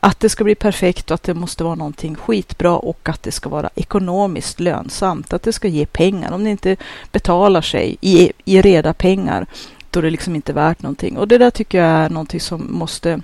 Att 0.00 0.20
det 0.20 0.28
ska 0.28 0.44
bli 0.44 0.54
perfekt 0.54 1.10
och 1.10 1.14
att 1.14 1.22
det 1.22 1.34
måste 1.34 1.64
vara 1.64 1.74
någonting 1.74 2.14
skitbra 2.14 2.76
och 2.76 3.08
att 3.08 3.22
det 3.22 3.32
ska 3.32 3.48
vara 3.48 3.70
ekonomiskt 3.74 4.60
lönsamt, 4.60 5.32
att 5.32 5.42
det 5.42 5.52
ska 5.52 5.68
ge 5.68 5.86
pengar. 5.86 6.32
Om 6.32 6.44
det 6.44 6.50
inte 6.50 6.76
betalar 7.12 7.60
sig 7.62 7.96
i, 8.00 8.32
i 8.44 8.62
reda 8.62 8.94
pengar, 8.94 9.46
då 9.90 10.00
är 10.00 10.02
det 10.02 10.10
liksom 10.10 10.36
inte 10.36 10.52
värt 10.52 10.82
någonting. 10.82 11.16
Och 11.16 11.28
det 11.28 11.38
där 11.38 11.50
tycker 11.50 11.78
jag 11.78 11.88
är 11.88 12.10
någonting 12.10 12.40
som 12.40 12.66
måste 12.70 13.20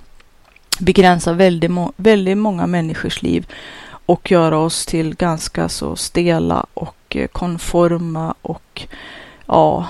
begränsa 0.79 1.33
väldigt, 1.33 1.71
må 1.71 1.93
väldigt 1.95 2.37
många 2.37 2.67
människors 2.67 3.21
liv 3.21 3.47
och 4.05 4.31
göra 4.31 4.57
oss 4.57 4.85
till 4.85 5.15
ganska 5.15 5.69
så 5.69 5.95
stela 5.95 6.65
och 6.73 7.15
eh, 7.15 7.27
konforma 7.27 8.33
och 8.41 8.87
ja, 9.45 9.85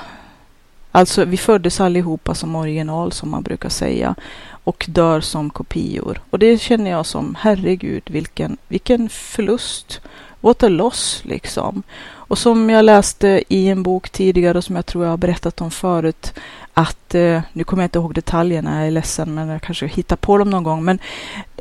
alltså 0.92 1.26
vi 1.26 1.38
föddes 1.38 1.82
allihopa 1.82 2.36
som 2.36 2.56
original 2.56 3.12
som 3.12 3.30
man 3.30 3.44
brukar 3.44 3.70
säga 3.70 4.16
och 4.64 4.86
dör 4.90 5.22
som 5.22 5.50
kopior. 5.50 6.22
Och 6.30 6.40
det 6.40 6.62
känner 6.62 6.92
jag 6.92 7.06
som 7.06 7.36
herregud 7.40 8.04
vilken, 8.10 8.58
vilken 8.68 9.10
förlust. 9.10 10.02
What 10.42 10.64
a 10.64 10.70
loss 10.70 11.22
liksom. 11.26 11.84
Och 12.28 12.38
som 12.38 12.70
jag 12.70 12.86
läste 12.86 13.44
i 13.48 13.68
en 13.68 13.84
bok 13.84 14.10
tidigare 14.10 14.58
och 14.58 14.64
som 14.64 14.76
jag 14.76 14.86
tror 14.86 15.04
jag 15.04 15.12
har 15.12 15.18
berättat 15.18 15.62
om 15.62 15.72
förut 15.72 16.34
att, 16.74 17.16
eh, 17.16 17.42
nu 17.54 17.64
kommer 17.64 17.84
jag 17.84 17.86
inte 17.86 18.00
ihåg 18.00 18.14
detaljerna, 18.14 18.78
jag 18.78 18.88
är 18.88 18.92
ledsen 18.92 19.36
men 19.36 19.48
jag 19.48 19.62
kanske 19.62 19.88
hittar 19.88 20.16
på 20.16 20.38
dem 20.38 20.50
någon 20.50 20.64
gång, 20.64 20.86
men 20.86 21.00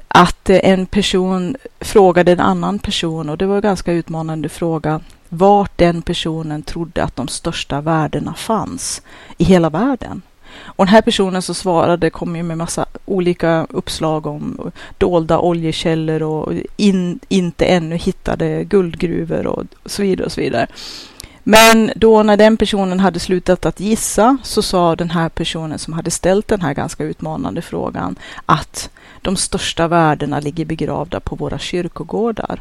att 0.09 0.50
eh, 0.50 0.59
en 0.62 0.87
person 0.87 1.56
frågade 1.80 2.33
en 2.33 2.40
annan 2.40 2.78
person 2.78 3.28
och 3.28 3.38
det 3.38 3.47
var 3.47 3.56
en 3.56 3.62
ganska 3.62 3.92
utmanande 3.92 4.49
fråga 4.49 5.00
vart 5.28 5.78
den 5.78 6.02
personen 6.02 6.62
trodde 6.62 7.04
att 7.04 7.16
de 7.16 7.28
största 7.28 7.80
värdena 7.80 8.35
fanns 8.35 9.02
i 9.38 9.45
hela 9.45 9.71
världen. 9.71 10.23
Och 10.59 10.87
den 10.87 10.92
här 10.92 11.02
personen 11.02 11.42
som 11.42 11.54
svarade 11.54 12.11
kom 12.11 12.37
ju 12.37 12.42
med 12.42 12.59
massa 12.59 12.87
olika 13.04 13.66
uppslag 13.71 14.26
om 14.26 14.71
dolda 14.99 15.38
oljekällor 15.38 16.23
och 16.23 16.52
in, 16.76 17.21
inte 17.28 17.64
ännu 17.64 17.97
hittade 17.97 18.64
guldgruvor 18.64 19.47
och 19.47 19.64
så 19.85 20.02
vidare 20.02 20.26
och 20.26 20.33
så 20.33 20.40
vidare. 20.40 20.66
Men 21.49 21.92
då 21.97 22.23
när 22.23 22.37
den 22.37 22.56
personen 22.56 23.00
hade 23.00 23.18
slutat 23.18 23.66
att 23.66 23.80
gissa 23.80 24.37
så 24.42 24.62
sa 24.62 24.97
den 24.97 25.11
här 25.11 25.28
personen 25.28 25.78
som 25.78 25.92
hade 25.92 26.11
ställt 26.11 26.49
den 26.49 26.61
här 26.61 26.75
ganska 26.75 27.04
utmanande 27.04 27.62
frågan 27.62 28.16
att 28.47 28.90
de 29.23 29.37
största 29.37 29.88
värdena 29.88 30.40
ligger 30.40 30.64
begravda 30.64 31.21
på 31.21 31.37
våra 31.37 31.59
kyrkogårdar. 31.59 32.61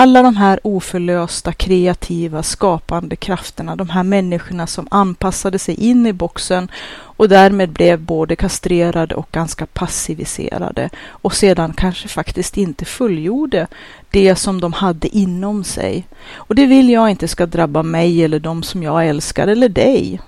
Alla 0.00 0.22
de 0.22 0.36
här 0.36 0.60
oförlösta, 0.62 1.52
kreativa, 1.52 2.42
skapande 2.42 3.16
krafterna, 3.16 3.76
de 3.76 3.88
här 3.88 4.02
människorna 4.02 4.66
som 4.66 4.88
anpassade 4.90 5.58
sig 5.58 5.74
in 5.74 6.06
i 6.06 6.12
boxen 6.12 6.70
och 6.90 7.28
därmed 7.28 7.70
blev 7.70 8.00
både 8.00 8.36
kastrerade 8.36 9.14
och 9.14 9.28
ganska 9.32 9.66
passiviserade 9.66 10.90
och 11.08 11.34
sedan 11.34 11.72
kanske 11.76 12.08
faktiskt 12.08 12.56
inte 12.56 12.84
fullgjorde 12.84 13.66
det 14.10 14.36
som 14.36 14.60
de 14.60 14.72
hade 14.72 15.16
inom 15.16 15.64
sig. 15.64 16.06
Och 16.34 16.54
det 16.54 16.66
vill 16.66 16.90
jag 16.90 17.10
inte 17.10 17.28
ska 17.28 17.46
drabba 17.46 17.82
mig 17.82 18.24
eller 18.24 18.40
de 18.40 18.62
som 18.62 18.82
jag 18.82 19.08
älskar 19.08 19.46
eller 19.46 19.68
dig. 19.68 20.20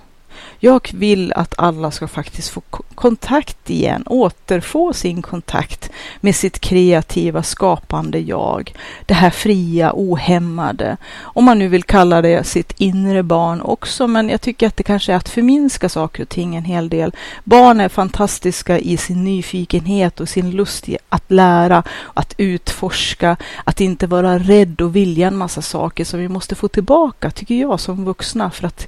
Jag 0.63 0.89
vill 0.93 1.33
att 1.33 1.53
alla 1.57 1.91
ska 1.91 2.07
faktiskt 2.07 2.49
få 2.49 2.61
kontakt 2.95 3.69
igen, 3.69 4.03
återfå 4.05 4.93
sin 4.93 5.21
kontakt 5.21 5.89
med 6.19 6.35
sitt 6.35 6.59
kreativa 6.59 7.43
skapande 7.43 8.19
jag. 8.19 8.73
Det 9.05 9.13
här 9.13 9.29
fria, 9.29 9.91
ohämmade. 9.95 10.97
Om 11.21 11.45
man 11.45 11.59
nu 11.59 11.67
vill 11.67 11.83
kalla 11.83 12.21
det 12.21 12.43
sitt 12.43 12.73
inre 12.77 13.23
barn 13.23 13.61
också, 13.61 14.07
men 14.07 14.29
jag 14.29 14.41
tycker 14.41 14.67
att 14.67 14.77
det 14.77 14.83
kanske 14.83 15.13
är 15.13 15.15
att 15.15 15.29
förminska 15.29 15.89
saker 15.89 16.23
och 16.23 16.29
ting 16.29 16.55
en 16.55 16.65
hel 16.65 16.89
del. 16.89 17.15
Barn 17.43 17.79
är 17.79 17.89
fantastiska 17.89 18.79
i 18.79 18.97
sin 18.97 19.23
nyfikenhet 19.23 20.19
och 20.19 20.29
sin 20.29 20.51
lust 20.51 20.87
att 21.09 21.31
lära, 21.31 21.83
att 22.13 22.33
utforska, 22.37 23.37
att 23.63 23.81
inte 23.81 24.07
vara 24.07 24.39
rädd 24.39 24.81
och 24.81 24.95
vilja 24.95 25.27
en 25.27 25.37
massa 25.37 25.61
saker 25.61 26.05
som 26.05 26.19
vi 26.19 26.27
måste 26.27 26.55
få 26.55 26.67
tillbaka, 26.67 27.31
tycker 27.31 27.55
jag, 27.55 27.79
som 27.79 28.05
vuxna 28.05 28.51
för 28.51 28.67
att 28.67 28.87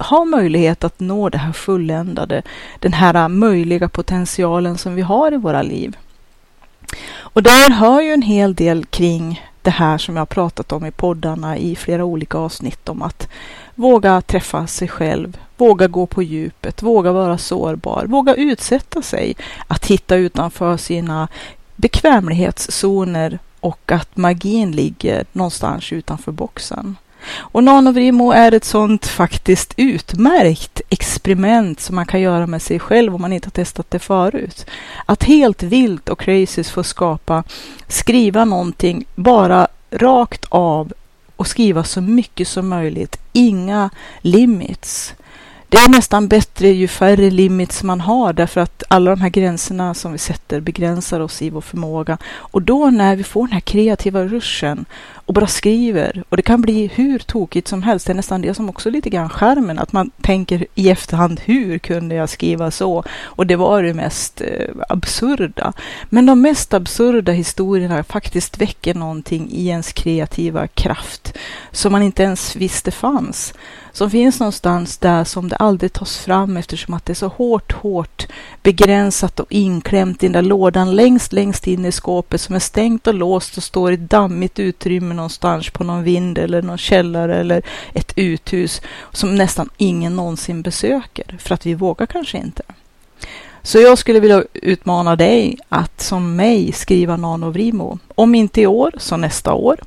ha 0.00 0.24
möjlighet 0.24 0.84
att 0.84 1.00
nå 1.00 1.28
det 1.28 1.38
här 1.38 1.52
fulländade, 1.52 2.42
den 2.78 2.92
här 2.92 3.28
möjliga 3.28 3.88
potentialen 3.88 4.78
som 4.78 4.94
vi 4.94 5.02
har 5.02 5.32
i 5.32 5.36
våra 5.36 5.62
liv. 5.62 5.96
Och 7.14 7.42
där 7.42 7.70
hör 7.70 8.00
ju 8.00 8.12
en 8.12 8.22
hel 8.22 8.54
del 8.54 8.84
kring 8.84 9.42
det 9.62 9.70
här 9.70 9.98
som 9.98 10.16
jag 10.16 10.20
har 10.20 10.26
pratat 10.26 10.72
om 10.72 10.86
i 10.86 10.90
poddarna 10.90 11.58
i 11.58 11.76
flera 11.76 12.04
olika 12.04 12.38
avsnitt 12.38 12.88
om 12.88 13.02
att 13.02 13.28
våga 13.74 14.20
träffa 14.20 14.66
sig 14.66 14.88
själv, 14.88 15.38
våga 15.56 15.88
gå 15.88 16.06
på 16.06 16.22
djupet, 16.22 16.82
våga 16.82 17.12
vara 17.12 17.38
sårbar, 17.38 18.04
våga 18.06 18.34
utsätta 18.34 19.02
sig, 19.02 19.36
att 19.66 19.86
hitta 19.86 20.16
utanför 20.16 20.76
sina 20.76 21.28
bekvämlighetszoner 21.76 23.38
och 23.60 23.92
att 23.92 24.16
magin 24.16 24.72
ligger 24.72 25.24
någonstans 25.32 25.92
utanför 25.92 26.32
boxen. 26.32 26.96
Och 27.28 27.64
Nanovrimo 27.64 28.32
är 28.32 28.52
ett 28.52 28.64
sånt 28.64 29.06
faktiskt 29.06 29.74
utmärkt 29.76 30.80
experiment 30.88 31.80
som 31.80 31.96
man 31.96 32.06
kan 32.06 32.20
göra 32.20 32.46
med 32.46 32.62
sig 32.62 32.78
själv 32.78 33.14
om 33.14 33.20
man 33.20 33.32
inte 33.32 33.46
har 33.46 33.50
testat 33.50 33.90
det 33.90 33.98
förut. 33.98 34.66
Att 35.06 35.24
helt 35.24 35.62
vilt 35.62 36.08
och 36.08 36.20
crazy 36.20 36.64
få 36.64 36.82
skapa, 36.84 37.44
skriva 37.88 38.44
någonting 38.44 39.04
bara 39.14 39.68
rakt 39.90 40.44
av 40.48 40.92
och 41.36 41.46
skriva 41.46 41.84
så 41.84 42.00
mycket 42.00 42.48
som 42.48 42.68
möjligt. 42.68 43.16
Inga 43.32 43.90
limits. 44.20 45.14
Det 45.72 45.78
är 45.78 45.88
nästan 45.88 46.28
bättre 46.28 46.68
ju 46.68 46.88
färre 46.88 47.30
limits 47.30 47.82
man 47.82 48.00
har 48.00 48.32
därför 48.32 48.60
att 48.60 48.82
alla 48.88 49.10
de 49.10 49.20
här 49.20 49.28
gränserna 49.28 49.94
som 49.94 50.12
vi 50.12 50.18
sätter 50.18 50.60
begränsar 50.60 51.20
oss 51.20 51.42
i 51.42 51.50
vår 51.50 51.60
förmåga. 51.60 52.18
Och 52.24 52.62
då 52.62 52.90
när 52.90 53.16
vi 53.16 53.24
får 53.24 53.46
den 53.46 53.52
här 53.52 53.60
kreativa 53.60 54.24
ruschen 54.24 54.84
och 55.32 55.34
bara 55.34 55.46
skriver 55.46 56.24
och 56.28 56.36
det 56.36 56.42
kan 56.42 56.60
bli 56.60 56.86
hur 56.86 57.18
tokigt 57.18 57.68
som 57.68 57.82
helst. 57.82 58.06
Det 58.06 58.12
är 58.12 58.14
nästan 58.14 58.42
det 58.42 58.54
som 58.54 58.68
också 58.68 58.88
är 58.88 58.92
lite 58.92 59.10
grann 59.10 59.28
skärmen, 59.28 59.78
att 59.78 59.92
man 59.92 60.10
tänker 60.20 60.66
i 60.74 60.90
efterhand 60.90 61.40
hur 61.44 61.78
kunde 61.78 62.14
jag 62.14 62.28
skriva 62.28 62.70
så? 62.70 63.04
Och 63.22 63.46
det 63.46 63.56
var 63.56 63.82
det 63.82 63.94
mest 63.94 64.40
eh, 64.40 64.68
absurda. 64.88 65.72
Men 66.04 66.26
de 66.26 66.40
mest 66.40 66.74
absurda 66.74 67.32
historierna 67.32 68.04
faktiskt 68.04 68.58
väcker 68.58 68.94
någonting 68.94 69.48
i 69.50 69.66
ens 69.68 69.92
kreativa 69.92 70.66
kraft 70.66 71.38
som 71.70 71.92
man 71.92 72.02
inte 72.02 72.22
ens 72.22 72.56
visste 72.56 72.90
fanns 72.90 73.54
som 73.92 74.10
finns 74.10 74.40
någonstans 74.40 74.98
där 74.98 75.24
som 75.24 75.48
det 75.48 75.56
aldrig 75.56 75.92
tas 75.92 76.18
fram 76.18 76.56
eftersom 76.56 76.94
att 76.94 77.06
det 77.06 77.12
är 77.12 77.14
så 77.14 77.28
hårt, 77.28 77.72
hårt 77.72 78.26
begränsat 78.62 79.40
och 79.40 79.52
inklämt 79.52 80.22
i 80.22 80.26
den 80.26 80.32
där 80.32 80.42
lådan 80.42 80.96
längst, 80.96 81.32
längst 81.32 81.66
in 81.66 81.84
i 81.84 81.92
skåpet 81.92 82.40
som 82.40 82.54
är 82.54 82.58
stängt 82.58 83.06
och 83.06 83.14
låst 83.14 83.56
och 83.56 83.62
står 83.62 83.90
i 83.90 83.94
ett 83.94 84.10
dammigt 84.10 84.58
utrymme 84.58 85.14
någonstans 85.22 85.70
på 85.70 85.84
någon 85.84 86.02
vind 86.02 86.38
eller 86.38 86.62
någon 86.62 86.78
källare 86.78 87.36
eller 87.36 87.62
ett 87.94 88.12
uthus 88.16 88.82
som 89.12 89.34
nästan 89.34 89.70
ingen 89.76 90.16
någonsin 90.16 90.62
besöker 90.62 91.36
för 91.38 91.54
att 91.54 91.66
vi 91.66 91.74
vågar 91.74 92.06
kanske 92.06 92.38
inte. 92.38 92.62
Så 93.62 93.78
jag 93.78 93.98
skulle 93.98 94.20
vilja 94.20 94.44
utmana 94.52 95.16
dig 95.16 95.58
att 95.68 96.00
som 96.00 96.36
mig 96.36 96.72
skriva 96.72 97.16
Nanovrimo. 97.16 97.98
Om 98.14 98.34
inte 98.34 98.60
i 98.60 98.66
år 98.66 98.92
så 98.96 99.16
nästa 99.16 99.52
år. 99.52 99.80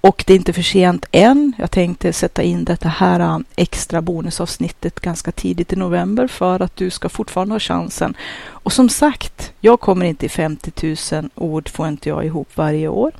Och 0.00 0.24
det 0.26 0.32
är 0.32 0.36
inte 0.36 0.52
för 0.52 0.62
sent 0.62 1.06
än. 1.12 1.52
Jag 1.58 1.70
tänkte 1.70 2.12
sätta 2.12 2.42
in 2.42 2.64
det 2.64 2.84
här 2.84 3.44
extra 3.56 4.02
bonusavsnittet 4.02 5.00
ganska 5.00 5.32
tidigt 5.32 5.72
i 5.72 5.76
november 5.76 6.26
för 6.26 6.62
att 6.62 6.76
du 6.76 6.90
ska 6.90 7.08
fortfarande 7.08 7.54
ha 7.54 7.60
chansen. 7.60 8.16
Och 8.44 8.72
som 8.72 8.88
sagt, 8.88 9.52
jag 9.60 9.80
kommer 9.80 10.06
inte 10.06 10.26
i 10.26 10.28
50 10.28 10.96
000 11.12 11.30
ord 11.34 11.68
får 11.68 11.88
inte 11.88 12.08
jag 12.08 12.24
ihop 12.24 12.48
varje 12.54 12.88
år. 12.88 13.12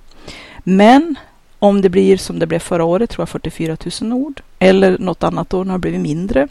Men 0.64 1.16
om 1.62 1.80
det 1.80 1.88
blir 1.88 2.16
som 2.16 2.38
det 2.38 2.46
blev 2.46 2.58
förra 2.58 2.84
året, 2.84 3.10
tror 3.10 3.22
jag 3.22 3.28
44 3.28 3.76
000 4.00 4.12
ord, 4.12 4.40
eller 4.58 4.98
något 4.98 5.22
annat 5.22 5.54
år 5.54 5.64
när 5.64 5.72
det 5.72 5.78
blivit 5.78 6.00
mindre, 6.00 6.48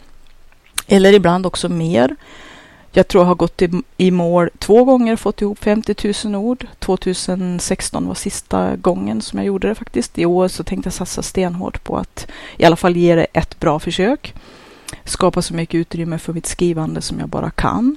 eller 0.86 1.12
ibland 1.12 1.46
också 1.46 1.68
mer, 1.68 2.16
jag 2.92 3.08
tror 3.08 3.22
jag 3.22 3.28
har 3.28 3.34
gått 3.34 3.62
i, 3.62 3.70
i 3.96 4.10
mål 4.10 4.50
två 4.58 4.84
gånger, 4.84 5.16
fått 5.16 5.42
ihop 5.42 5.58
50 5.58 6.28
000 6.28 6.34
ord. 6.34 6.66
2016 6.78 8.06
var 8.06 8.14
sista 8.14 8.76
gången 8.76 9.22
som 9.22 9.38
jag 9.38 9.46
gjorde 9.46 9.68
det 9.68 9.74
faktiskt. 9.74 10.18
I 10.18 10.26
år 10.26 10.48
så 10.48 10.64
tänkte 10.64 10.86
jag 10.86 10.94
satsa 10.94 11.22
stenhårt 11.22 11.84
på 11.84 11.96
att 11.96 12.26
i 12.56 12.64
alla 12.64 12.76
fall 12.76 12.96
ge 12.96 13.14
det 13.14 13.26
ett 13.32 13.60
bra 13.60 13.78
försök. 13.78 14.34
Skapa 15.04 15.42
så 15.42 15.54
mycket 15.54 15.74
utrymme 15.74 16.18
för 16.18 16.32
mitt 16.32 16.46
skrivande 16.46 17.00
som 17.02 17.20
jag 17.20 17.28
bara 17.28 17.50
kan. 17.50 17.96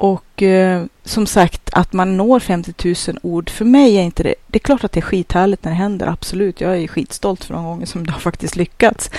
Och 0.00 0.42
eh, 0.42 0.84
som 1.04 1.26
sagt, 1.26 1.70
att 1.72 1.92
man 1.92 2.16
når 2.16 2.40
50 2.40 2.94
000 3.08 3.18
ord, 3.22 3.50
för 3.50 3.64
mig 3.64 3.96
är 3.96 4.02
inte 4.02 4.22
det... 4.22 4.34
Det 4.46 4.58
är 4.58 4.60
klart 4.60 4.84
att 4.84 4.92
det 4.92 5.00
är 5.00 5.02
skithärligt 5.02 5.64
när 5.64 5.70
det 5.70 5.76
händer, 5.76 6.06
absolut. 6.06 6.60
Jag 6.60 6.78
är 6.78 6.88
skitstolt 6.88 7.44
för 7.44 7.54
de 7.54 7.64
gånger 7.64 7.86
som 7.86 8.06
det 8.06 8.12
har 8.12 8.20
faktiskt 8.20 8.56
lyckats. 8.56 9.10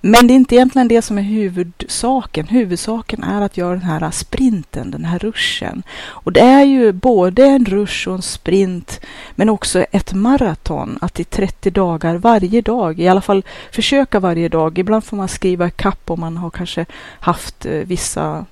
Men 0.00 0.26
det 0.26 0.32
är 0.32 0.36
inte 0.36 0.54
egentligen 0.54 0.88
det 0.88 1.02
som 1.02 1.18
är 1.18 1.22
huvudsaken. 1.22 2.46
Huvudsaken 2.46 3.24
är 3.24 3.42
att 3.42 3.56
göra 3.56 3.70
den 3.70 3.82
här 3.82 4.10
sprinten, 4.10 4.90
den 4.90 5.04
här 5.04 5.18
ruschen. 5.18 5.82
Och 6.00 6.32
det 6.32 6.40
är 6.40 6.64
ju 6.64 6.92
både 6.92 7.44
en 7.44 7.64
rush 7.64 8.08
och 8.08 8.14
en 8.14 8.22
sprint, 8.22 9.00
Men 9.34 9.48
också 9.48 9.80
ett 9.80 10.12
maraton, 10.12 10.98
att 11.00 11.20
i 11.20 11.24
30 11.24 11.70
dagar 11.70 12.14
varje 12.16 12.60
dag, 12.60 13.00
i 13.00 13.08
alla 13.08 13.20
fall 13.20 13.44
försöka 13.72 14.20
varje 14.20 14.48
dag. 14.48 14.78
Ibland 14.78 15.04
får 15.04 15.16
man 15.16 15.28
skriva 15.28 15.70
kapp 15.70 16.10
om 16.10 16.20
man 16.20 16.36
har 16.36 16.50
kanske 16.50 16.86
haft 17.20 17.66
eh, 17.66 17.72
vissa 17.72 18.46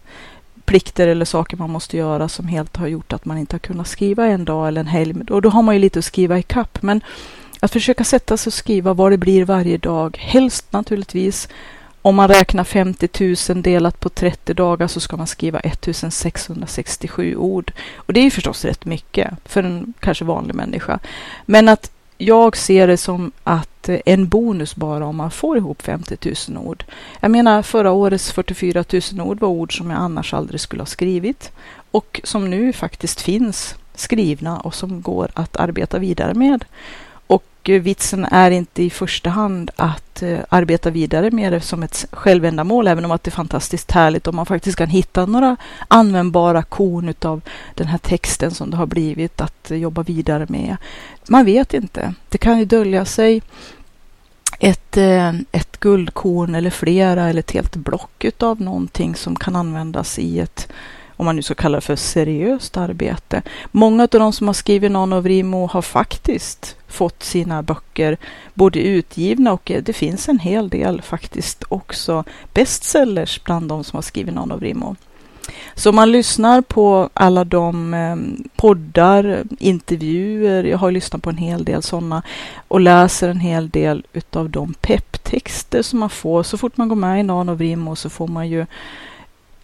plikter 0.67 1.09
eller 1.09 1.25
saker 1.25 1.57
man 1.57 1.71
måste 1.71 1.97
göra 1.97 2.29
som 2.29 2.49
helt 2.49 2.77
har 2.77 2.87
gjort 2.87 3.13
att 3.13 3.25
man 3.25 3.39
inte 3.39 3.55
har 3.55 3.59
kunnat 3.59 3.89
skriva 3.89 4.27
en 4.27 4.45
dag 4.45 4.69
eller 4.69 4.81
en 4.81 4.87
helg. 4.87 5.15
Och 5.31 5.43
då 5.43 5.49
har 5.49 5.63
man 5.63 5.75
ju 5.75 5.81
lite 5.81 5.99
att 5.99 6.05
skriva 6.05 6.39
i 6.39 6.43
kapp. 6.43 6.83
Men 6.83 7.01
att 7.61 7.73
försöka 7.73 8.05
sätta 8.05 8.37
sig 8.37 8.51
och 8.51 8.55
skriva 8.55 8.95
vad 8.95 9.13
det 9.13 9.19
blir 9.19 9.45
varje 9.45 9.79
dag, 9.79 10.17
helst 10.21 10.73
naturligtvis 10.73 11.49
om 12.03 12.15
man 12.15 12.29
räknar 12.29 12.65
50 12.65 13.09
000 13.53 13.63
delat 13.63 14.01
på 14.01 14.09
30 14.09 14.55
dagar 14.55 14.87
så 14.87 15.01
ska 15.01 15.17
man 15.17 15.27
skriva 15.27 15.61
1667 15.61 17.37
ord. 17.37 17.73
Och 17.97 18.13
det 18.13 18.21
är 18.21 18.25
ju 18.25 18.31
förstås 18.31 18.65
rätt 18.65 18.85
mycket 18.85 19.31
för 19.45 19.63
en 19.63 19.95
kanske 20.01 20.25
vanlig 20.25 20.55
människa. 20.55 20.99
Men 21.47 21.69
att 21.69 21.91
jag 22.19 22.57
ser 22.57 22.87
det 22.87 22.97
som 22.97 23.33
att 23.45 23.76
en 23.89 24.29
bonus 24.29 24.77
bara 24.77 25.07
om 25.07 25.17
man 25.17 25.31
får 25.31 25.57
ihop 25.57 25.83
50 25.83 26.17
000 26.49 26.67
ord. 26.67 26.85
Jag 27.21 27.31
menar 27.31 27.63
förra 27.63 27.93
årets 27.93 28.33
44 28.33 28.85
000 29.13 29.29
ord 29.29 29.41
var 29.41 29.49
ord 29.49 29.79
som 29.79 29.91
jag 29.91 29.99
annars 30.01 30.35
aldrig 30.35 30.61
skulle 30.61 30.83
ha 30.83 30.87
skrivit 30.87 31.53
och 31.91 32.21
som 32.25 32.51
nu 32.51 32.73
faktiskt 32.73 33.21
finns 33.21 33.75
skrivna 33.95 34.59
och 34.59 34.75
som 34.75 35.03
går 35.03 35.31
att 35.35 35.57
arbeta 35.57 35.99
vidare 35.99 36.35
med. 36.35 36.65
Eh, 37.69 37.81
vitsen 37.81 38.25
är 38.25 38.51
inte 38.51 38.83
i 38.83 38.91
första 38.91 39.31
hand 39.31 39.71
att 39.77 40.23
eh, 40.23 40.39
arbeta 40.49 40.91
vidare 40.91 41.31
med 41.31 41.53
det 41.53 41.61
som 41.61 41.83
ett 41.83 42.07
självändamål, 42.13 42.89
även 42.89 43.05
om 43.05 43.11
att 43.11 43.25
det 43.25 43.29
är 43.29 43.33
fantastiskt 43.33 43.91
härligt 43.91 44.27
om 44.27 44.37
man 44.37 44.47
faktiskt 44.47 44.79
kan 44.79 44.89
hitta 44.89 45.27
några 45.27 45.57
användbara 45.89 46.63
korn 46.63 47.15
av 47.23 47.41
den 47.75 47.87
här 47.87 47.99
texten 47.99 48.51
som 48.51 48.71
det 48.71 48.77
har 48.77 48.87
blivit 48.87 49.41
att 49.41 49.71
eh, 49.71 49.77
jobba 49.77 50.03
vidare 50.03 50.47
med. 50.49 50.77
Man 51.29 51.45
vet 51.45 51.75
inte. 51.75 52.15
Det 52.29 52.39
kan 52.39 52.59
ju 52.59 52.65
dölja 52.65 53.05
sig 53.05 53.43
ett, 54.59 54.97
eh, 54.97 55.33
ett 55.53 55.81
guldkorn 55.81 56.55
eller 56.55 56.71
flera 56.71 57.29
eller 57.29 57.41
ett 57.41 57.51
helt 57.51 57.77
block 57.77 58.25
utav 58.25 58.61
någonting 58.61 59.15
som 59.15 59.37
kan 59.37 59.57
användas 59.57 60.19
i 60.19 60.41
ett 60.41 60.69
om 61.17 61.27
man 61.27 61.37
nu 61.37 61.43
ska 61.43 61.55
kalla 61.55 61.77
det 61.77 61.81
för 61.81 61.97
seriöst 61.97 62.77
arbete. 62.77 63.43
Många 63.73 64.03
av 64.03 64.09
de 64.09 64.33
som 64.33 64.47
har 64.47 64.55
skrivit 64.55 64.93
Rimo 65.25 65.67
har 65.67 65.83
faktiskt 65.83 66.77
fått 66.89 67.23
sina 67.23 67.63
böcker 67.63 68.17
både 68.55 68.81
utgivna 68.81 69.53
och 69.53 69.71
eh, 69.71 69.83
det 69.83 69.93
finns 69.93 70.29
en 70.29 70.39
hel 70.39 70.69
del 70.69 71.03
faktiskt 71.03 71.65
också 71.69 72.25
bestsellers 72.53 73.45
bland 73.45 73.69
de 73.69 73.85
som 73.85 73.97
har 73.97 74.03
skrivit 74.03 74.35
Rimo. 74.61 74.97
Så 75.75 75.93
man 75.93 76.13
lyssnar 76.13 76.61
på 76.61 77.11
alla 77.15 77.45
de 77.45 77.95
eh, 77.95 78.17
poddar, 78.57 79.45
intervjuer, 79.59 80.65
jag 80.65 80.79
har 80.79 80.91
lyssnat 80.91 81.23
på 81.23 81.31
en 81.31 81.37
hel 81.37 81.65
del 81.65 81.83
sådana 81.83 82.23
och 82.69 82.81
läser 82.81 83.29
en 83.29 83.41
hel 83.41 83.69
del 83.69 84.07
utav 84.13 84.51
de 84.51 84.75
pepptexter 84.75 85.83
som 85.83 85.99
man 85.99 86.11
får. 86.11 86.43
Så 86.43 86.59
fort 86.59 86.77
man 86.77 86.89
går 86.89 86.97
med 86.97 87.21
i 87.21 87.23
Nanovrimo 87.23 87.97
så 87.97 88.11
får 88.11 88.29
man 88.29 88.49
ju 88.49 88.67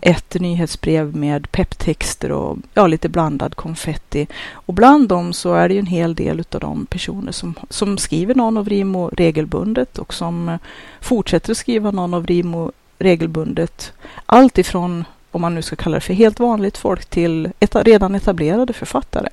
ett 0.04 0.40
nyhetsbrev 0.40 1.16
med 1.16 1.52
pepptexter 1.52 2.32
och 2.32 2.58
ja, 2.74 2.86
lite 2.86 3.08
blandad 3.08 3.54
konfetti. 3.54 4.26
Och 4.52 4.74
bland 4.74 5.08
dem 5.08 5.32
så 5.32 5.54
är 5.54 5.68
det 5.68 5.74
ju 5.74 5.80
en 5.80 5.86
hel 5.86 6.14
del 6.14 6.44
av 6.52 6.60
de 6.60 6.86
personer 6.86 7.32
som, 7.32 7.54
som 7.70 7.98
skriver 7.98 8.34
Nanovrimo 8.34 9.08
regelbundet 9.08 9.98
och 9.98 10.14
som 10.14 10.48
eh, 10.48 10.58
fortsätter 11.00 11.50
att 11.50 11.56
skriva 11.56 11.90
Nanovrimo 11.90 12.72
regelbundet. 12.98 13.92
Allt 14.26 14.58
ifrån, 14.58 15.04
om 15.30 15.40
man 15.40 15.54
nu 15.54 15.62
ska 15.62 15.76
kalla 15.76 15.94
det 15.94 16.00
för 16.00 16.14
helt 16.14 16.40
vanligt 16.40 16.78
folk, 16.78 17.04
till 17.06 17.50
eta 17.60 17.82
redan 17.82 18.14
etablerade 18.14 18.72
författare. 18.72 19.28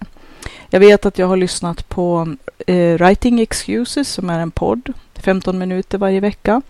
Jag 0.69 0.79
vet 0.79 1.05
att 1.05 1.17
jag 1.17 1.27
har 1.27 1.37
lyssnat 1.37 1.89
på 1.89 2.35
eh, 2.67 2.97
Writing 2.97 3.39
Excuses 3.39 4.09
som 4.09 4.29
är 4.29 4.39
en 4.39 4.51
podd, 4.51 4.93
15 5.15 5.57
minuter 5.57 5.97
varje 5.97 6.19
vecka 6.19 6.61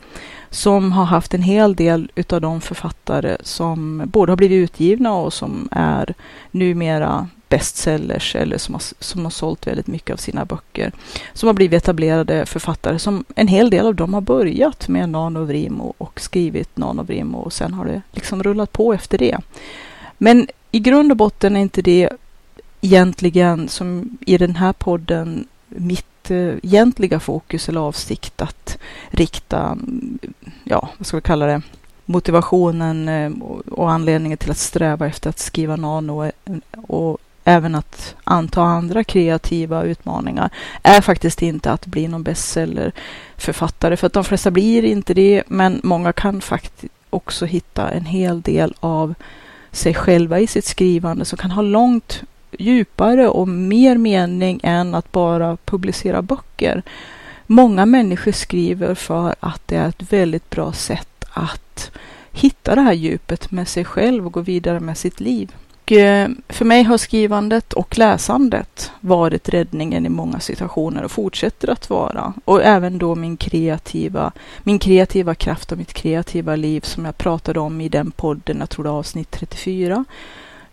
som 0.50 0.92
har 0.92 1.06
haft 1.06 1.34
en 1.34 1.42
hel 1.42 1.76
del 1.76 2.12
utav 2.16 2.42
de 2.42 2.62
författare 2.62 3.38
som 3.44 4.04
både 4.06 4.32
har 4.32 4.38
blivit 4.38 4.64
utgivna 4.64 5.14
och 5.14 5.34
som 5.34 5.70
är 5.72 6.14
numera 6.52 7.28
bestsellers 7.50 8.36
eller 8.36 8.58
som 8.58 8.76
har, 8.76 8.84
som 9.00 9.24
har 9.24 9.30
sålt 9.30 9.68
väldigt 9.68 9.88
mycket 9.88 10.14
av 10.14 10.18
sina 10.18 10.46
böcker. 10.46 10.92
Som 11.34 11.48
har 11.48 11.54
blivit 11.54 11.84
etablerade 11.84 12.46
författare 12.46 13.00
som 13.00 13.26
en 13.36 13.48
hel 13.48 13.70
del 13.70 13.86
av 13.86 13.96
dem 13.96 14.14
har 14.14 14.22
börjat 14.22 14.88
med 14.88 15.10
Nanovrimo 15.10 15.94
och 15.98 16.22
skrivit 16.22 16.78
Nanovrimo 16.78 17.38
och 17.38 17.54
sen 17.54 17.74
har 17.74 17.86
det 17.86 18.02
liksom 18.12 18.44
rullat 18.44 18.72
på 18.72 18.94
efter 18.94 19.18
det. 19.18 19.38
Men 20.18 20.48
i 20.72 20.80
grund 20.80 21.12
och 21.12 21.18
botten 21.18 21.56
är 21.56 21.62
inte 21.62 21.82
det 21.82 22.10
egentligen 22.82 23.70
som 23.70 24.18
i 24.22 24.38
den 24.38 24.56
här 24.56 24.74
podden 24.74 25.48
mitt 25.68 26.19
Eh, 26.32 26.56
egentliga 26.64 27.20
fokus 27.20 27.70
eller 27.70 27.82
avsikt 27.82 28.42
att 28.42 28.78
rikta, 29.10 29.78
ja, 30.64 30.90
vad 30.98 31.08
ska 31.08 31.18
vi 31.18 31.22
kalla 31.22 31.46
det, 31.46 31.62
motivationen 32.06 33.10
eh, 33.10 33.32
och 33.72 33.92
anledningen 33.92 34.38
till 34.38 34.52
att 34.52 34.58
sträva 34.58 35.08
efter 35.08 35.30
att 35.30 35.40
skriva 35.40 35.76
nano 35.76 36.32
och 36.72 37.18
även 37.44 37.76
att 37.76 38.16
anta 38.24 38.62
andra 38.62 39.04
kreativa 39.04 39.84
utmaningar 39.84 40.50
är 40.84 41.02
faktiskt 41.02 41.42
inte 41.42 41.72
att 41.72 41.86
bli 41.86 42.08
någon 42.08 42.24
bestsellerförfattare, 42.24 43.98
för 43.98 44.08
att 44.08 44.14
de 44.14 44.24
flesta 44.24 44.52
blir 44.52 44.84
inte 44.84 45.14
det, 45.14 45.44
men 45.48 45.82
många 45.84 46.14
kan 46.14 46.42
faktiskt 46.42 46.94
också 47.10 47.46
hitta 47.46 47.90
en 47.90 48.06
hel 48.06 48.42
del 48.42 48.74
av 48.80 49.14
sig 49.72 49.94
själva 49.94 50.40
i 50.40 50.48
sitt 50.48 50.66
skrivande 50.66 51.26
som 51.26 51.38
kan 51.38 51.52
ha 51.52 51.62
långt 51.62 52.24
djupare 52.52 53.28
och 53.28 53.48
mer 53.48 53.98
mening 53.98 54.60
än 54.64 54.96
att 54.96 55.12
bara 55.12 55.58
publicera 55.66 56.22
böcker. 56.22 56.84
Många 57.48 57.86
människor 57.86 58.32
skriver 58.32 58.96
för 58.96 59.36
att 59.40 59.62
det 59.66 59.76
är 59.76 59.90
ett 59.90 60.14
väldigt 60.14 60.50
bra 60.50 60.74
sätt 60.74 61.26
att 61.30 61.92
hitta 62.32 62.76
det 62.76 62.82
här 62.82 62.94
djupet 62.94 63.52
med 63.52 63.68
sig 63.68 63.86
själv 63.86 64.26
och 64.26 64.34
gå 64.34 64.42
vidare 64.42 64.80
med 64.80 64.98
sitt 64.98 65.20
liv. 65.20 65.56
Och 65.90 65.92
eh, 65.92 66.30
för 66.50 66.66
mig 66.66 66.84
har 66.84 66.98
skrivandet 66.98 67.74
och 67.74 67.98
läsandet 67.98 68.92
varit 69.00 69.50
räddningen 69.50 70.06
i 70.06 70.10
många 70.10 70.40
situationer 70.40 71.04
och 71.04 71.12
fortsätter 71.12 71.70
att 71.70 71.90
vara. 71.90 72.34
Och 72.46 72.64
även 72.64 72.98
då 72.98 73.16
min 73.16 73.38
kreativa, 73.38 74.32
min 74.64 74.80
kreativa 74.80 75.36
kraft 75.36 75.72
och 75.72 75.78
mitt 75.78 75.94
kreativa 75.94 76.56
liv 76.56 76.82
som 76.82 77.06
jag 77.06 77.18
pratade 77.18 77.60
om 77.60 77.82
i 77.82 77.90
den 77.90 78.12
podden, 78.12 78.58
jag 78.60 78.70
tror 78.70 78.84
det 78.84 78.92
avsnitt 78.92 79.32
34 79.32 80.06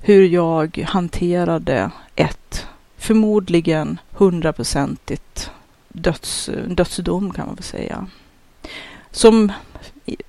hur 0.01 0.27
jag 0.27 0.85
hanterade 0.89 1.91
ett 2.15 2.67
förmodligen 2.97 3.99
hundraprocentigt 4.11 5.51
döds, 5.89 6.51
dödsdom 6.67 7.33
kan 7.33 7.47
man 7.47 7.55
väl 7.55 7.65
säga. 7.65 8.07
Som 9.11 9.53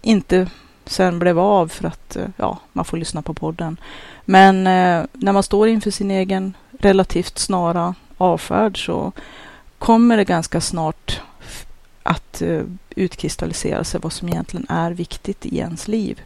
inte 0.01 0.49
sen 0.85 1.19
blev 1.19 1.39
av 1.39 1.67
för 1.67 1.87
att 1.87 2.15
eh, 2.15 2.25
ja, 2.37 2.59
man 2.73 2.85
får 2.85 2.97
lyssna 2.97 3.21
på 3.21 3.33
podden. 3.33 3.79
Men 4.25 4.67
eh, 4.67 5.05
när 5.13 5.33
man 5.33 5.43
står 5.43 5.67
inför 5.67 5.91
sin 5.91 6.11
egen 6.11 6.53
relativt 6.79 7.37
snara 7.37 7.95
avfärd 8.17 8.85
så 8.85 9.11
kommer 9.77 10.17
det 10.17 10.23
ganska 10.23 10.61
snart 10.61 11.21
att 12.03 12.41
eh, 12.41 12.61
utkristallisera 12.95 13.83
sig 13.83 13.99
vad 14.03 14.13
som 14.13 14.29
egentligen 14.29 14.65
är 14.69 14.91
viktigt 14.91 15.45
i 15.45 15.57
ens 15.57 15.87
liv. 15.87 16.21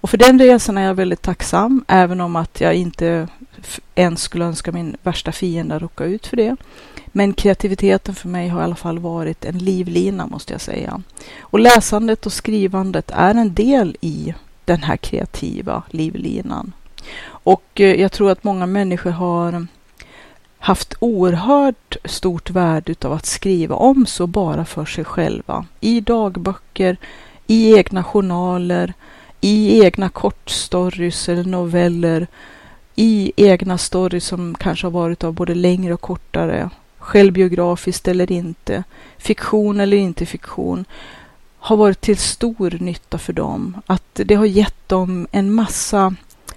Och 0.00 0.10
för 0.10 0.18
den 0.18 0.38
resan 0.38 0.78
är 0.78 0.86
jag 0.86 0.94
väldigt 0.94 1.22
tacksam, 1.22 1.84
även 1.88 2.20
om 2.20 2.36
att 2.36 2.60
jag 2.60 2.74
inte 2.74 3.28
ens 3.94 4.22
skulle 4.22 4.44
önska 4.44 4.72
min 4.72 4.96
värsta 5.02 5.32
fiende 5.32 5.74
att 5.74 5.82
råka 5.82 6.04
ut 6.04 6.26
för 6.26 6.36
det. 6.36 6.56
Men 7.06 7.32
kreativiteten 7.32 8.14
för 8.14 8.28
mig 8.28 8.48
har 8.48 8.60
i 8.60 8.64
alla 8.64 8.74
fall 8.74 8.98
varit 8.98 9.44
en 9.44 9.58
livlina, 9.58 10.26
måste 10.26 10.52
jag 10.54 10.60
säga. 10.60 11.02
Och 11.40 11.58
läsandet 11.58 12.26
och 12.26 12.32
skrivandet 12.32 13.10
är 13.14 13.34
en 13.34 13.54
del 13.54 13.96
i 14.00 14.34
den 14.64 14.82
här 14.82 14.96
kreativa 14.96 15.82
livlinan. 15.90 16.72
Och 17.26 17.64
eh, 17.74 18.00
jag 18.00 18.12
tror 18.12 18.30
att 18.30 18.44
många 18.44 18.66
människor 18.66 19.10
har 19.10 19.66
haft 20.58 20.94
oerhört 20.98 21.96
stort 22.04 22.50
värde 22.50 22.94
av 23.04 23.12
att 23.12 23.26
skriva 23.26 23.74
om 23.74 24.06
så 24.06 24.26
bara 24.26 24.64
för 24.64 24.84
sig 24.84 25.04
själva. 25.04 25.66
I 25.80 26.00
dagböcker, 26.00 26.96
i 27.46 27.76
egna 27.76 28.04
journaler, 28.04 28.94
i 29.40 29.84
egna 29.84 30.08
kortstories 30.08 31.28
eller 31.28 31.44
noveller, 31.44 32.26
i 32.94 33.32
egna 33.36 33.78
stories 33.78 34.24
som 34.24 34.54
kanske 34.54 34.86
har 34.86 34.92
varit 34.92 35.24
av 35.24 35.32
både 35.32 35.54
längre 35.54 35.94
och 35.94 36.00
kortare, 36.00 36.70
självbiografiskt 36.98 38.08
eller 38.08 38.32
inte, 38.32 38.84
fiktion 39.18 39.80
eller 39.80 39.96
inte 39.96 40.26
fiktion, 40.26 40.84
har 41.58 41.76
varit 41.76 42.00
till 42.00 42.16
stor 42.16 42.78
nytta 42.80 43.18
för 43.18 43.32
dem. 43.32 43.80
Att 43.86 44.20
det 44.24 44.34
har 44.34 44.46
gett 44.46 44.88
dem 44.88 45.26
en 45.30 45.54
massa 45.54 46.14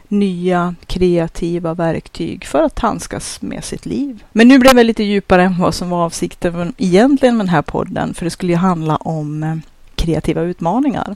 nya 0.08 0.76
kreativa 0.86 1.74
verktyg 1.74 2.46
för 2.46 2.64
att 2.64 2.80
handskas 2.80 3.42
med 3.42 3.64
sitt 3.64 3.86
liv. 3.86 4.24
Men 4.32 4.48
nu 4.48 4.60
blev 4.60 4.78
jag 4.78 4.86
lite 4.86 5.04
djupare 5.04 5.44
än 5.44 5.60
vad 5.60 5.76
som 5.76 5.90
var 5.90 6.06
avsikten 6.06 6.74
egentligen 6.78 7.38
med 7.38 7.46
den 7.46 7.54
här 7.54 7.62
podden, 7.62 8.14
för 8.14 8.26
det 8.26 8.32
skulle 8.32 8.52
ju 8.52 8.58
handla 8.58 8.96
om 8.96 9.44
eh, 9.44 9.56
kreativa 9.96 10.42
utmaningar. 10.42 11.16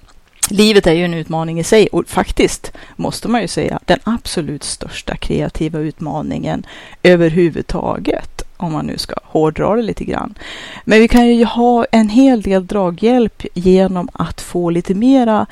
Livet 0.49 0.87
är 0.87 0.93
ju 0.93 1.05
en 1.05 1.13
utmaning 1.13 1.59
i 1.59 1.63
sig 1.63 1.87
och 1.87 2.07
faktiskt 2.07 2.71
måste 2.95 3.27
man 3.27 3.41
ju 3.41 3.47
säga 3.47 3.79
den 3.85 3.99
absolut 4.03 4.63
största 4.63 5.15
kreativa 5.15 5.79
utmaningen 5.79 6.65
överhuvudtaget 7.03 8.41
om 8.57 8.71
man 8.71 8.85
nu 8.85 8.97
ska 8.97 9.15
hårdra 9.23 9.75
det 9.75 9.81
lite 9.81 10.03
grann. 10.03 10.37
Men 10.83 10.99
vi 10.99 11.07
kan 11.07 11.27
ju 11.27 11.45
ha 11.45 11.85
en 11.91 12.09
hel 12.09 12.41
del 12.41 12.67
draghjälp 12.67 13.45
genom 13.53 14.09
att 14.13 14.41
få 14.41 14.69
lite 14.69 14.93
mera 14.93 15.45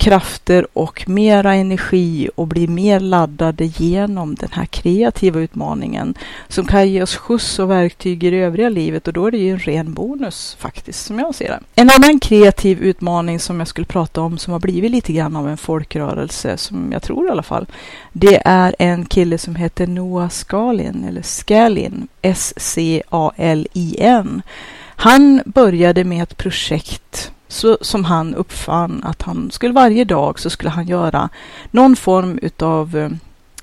krafter 0.00 0.66
och 0.72 1.08
mera 1.08 1.54
energi 1.54 2.30
och 2.34 2.46
bli 2.46 2.68
mer 2.68 3.00
laddade 3.00 3.64
genom 3.64 4.34
den 4.34 4.48
här 4.52 4.66
kreativa 4.66 5.40
utmaningen 5.40 6.14
som 6.48 6.64
kan 6.64 6.88
ge 6.88 7.02
oss 7.02 7.16
skjuts 7.16 7.58
och 7.58 7.70
verktyg 7.70 8.24
i 8.24 8.30
det 8.30 8.36
övriga 8.36 8.68
livet 8.68 9.08
och 9.08 9.12
då 9.12 9.26
är 9.26 9.30
det 9.30 9.38
ju 9.38 9.50
en 9.50 9.58
ren 9.58 9.94
bonus 9.94 10.56
faktiskt 10.58 11.06
som 11.06 11.18
jag 11.18 11.34
ser 11.34 11.48
det. 11.48 11.60
En 11.74 11.90
annan 11.90 12.20
kreativ 12.20 12.82
utmaning 12.82 13.40
som 13.40 13.58
jag 13.58 13.68
skulle 13.68 13.86
prata 13.86 14.20
om 14.20 14.38
som 14.38 14.52
har 14.52 14.60
blivit 14.60 14.90
lite 14.90 15.12
grann 15.12 15.36
av 15.36 15.48
en 15.48 15.56
folkrörelse 15.56 16.56
som 16.56 16.92
jag 16.92 17.02
tror 17.02 17.26
i 17.26 17.30
alla 17.30 17.42
fall. 17.42 17.66
Det 18.12 18.42
är 18.44 18.74
en 18.78 19.04
kille 19.04 19.38
som 19.38 19.54
heter 19.54 19.86
Noah 19.86 20.28
Skalin 20.28 21.04
eller 21.08 21.22
Skalin 21.22 22.08
S-C-A-L-I-N. 22.22 23.22
Han 24.96 25.42
började 25.44 26.04
med 26.04 26.22
ett 26.22 26.36
projekt 26.36 27.32
så, 27.50 27.78
som 27.80 28.04
han 28.04 28.34
uppfann 28.34 29.02
att 29.04 29.22
han 29.22 29.50
skulle 29.50 29.74
varje 29.74 30.04
dag 30.04 30.40
så 30.40 30.50
skulle 30.50 30.70
han 30.70 30.86
göra 30.86 31.28
någon 31.70 31.96
form 31.96 32.38
utav 32.42 32.96
eh, 32.96 33.10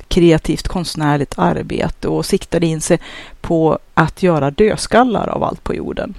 kreativt 0.08 0.68
konstnärligt 0.68 1.40
arbete 1.40 2.08
och 2.08 2.26
siktade 2.26 2.66
in 2.66 2.82
sig 2.82 3.00
på 3.42 3.80
att 3.94 4.24
göra 4.24 4.52
dödskallar 4.52 5.28
av 5.28 5.44
allt 5.44 5.64
på 5.64 5.76
jorden. 5.76 6.14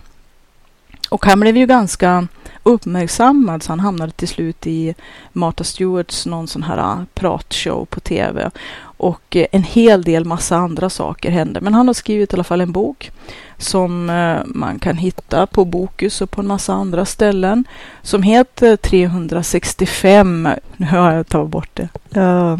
Och 1.08 1.26
han 1.26 1.40
blev 1.40 1.56
ju 1.56 1.66
ganska 1.66 2.28
uppmärksammad 2.62 3.62
så 3.62 3.72
han 3.72 3.80
hamnade 3.80 4.12
till 4.12 4.28
slut 4.28 4.66
i 4.66 4.94
Martha 5.32 5.64
Stewarts 5.64 6.26
någon 6.26 6.48
sån 6.48 6.62
här 6.62 6.78
ah, 6.78 7.04
pratshow 7.14 7.84
på 7.84 8.00
tv. 8.00 8.50
Och 8.98 9.36
eh, 9.36 9.46
en 9.52 9.62
hel 9.62 10.02
del 10.02 10.24
massa 10.24 10.56
andra 10.56 10.90
saker 10.90 11.30
hände. 11.30 11.60
Men 11.60 11.74
han 11.74 11.86
har 11.86 11.94
skrivit 11.94 12.32
i 12.32 12.36
alla 12.36 12.44
fall 12.44 12.60
en 12.60 12.72
bok 12.72 13.10
som 13.56 14.10
eh, 14.10 14.40
man 14.46 14.78
kan 14.78 14.96
hitta 14.96 15.46
på 15.46 15.64
Bokus 15.64 16.20
och 16.20 16.30
på 16.30 16.40
en 16.40 16.46
massa 16.46 16.72
andra 16.72 17.04
ställen 17.04 17.64
som 18.02 18.22
heter 18.22 18.76
365. 18.76 20.48
Nu 20.76 20.86
har 20.86 21.12
jag 21.12 21.28
tagit 21.28 21.50
bort 21.50 21.70
det. 21.74 21.88
Uh, 22.20 22.58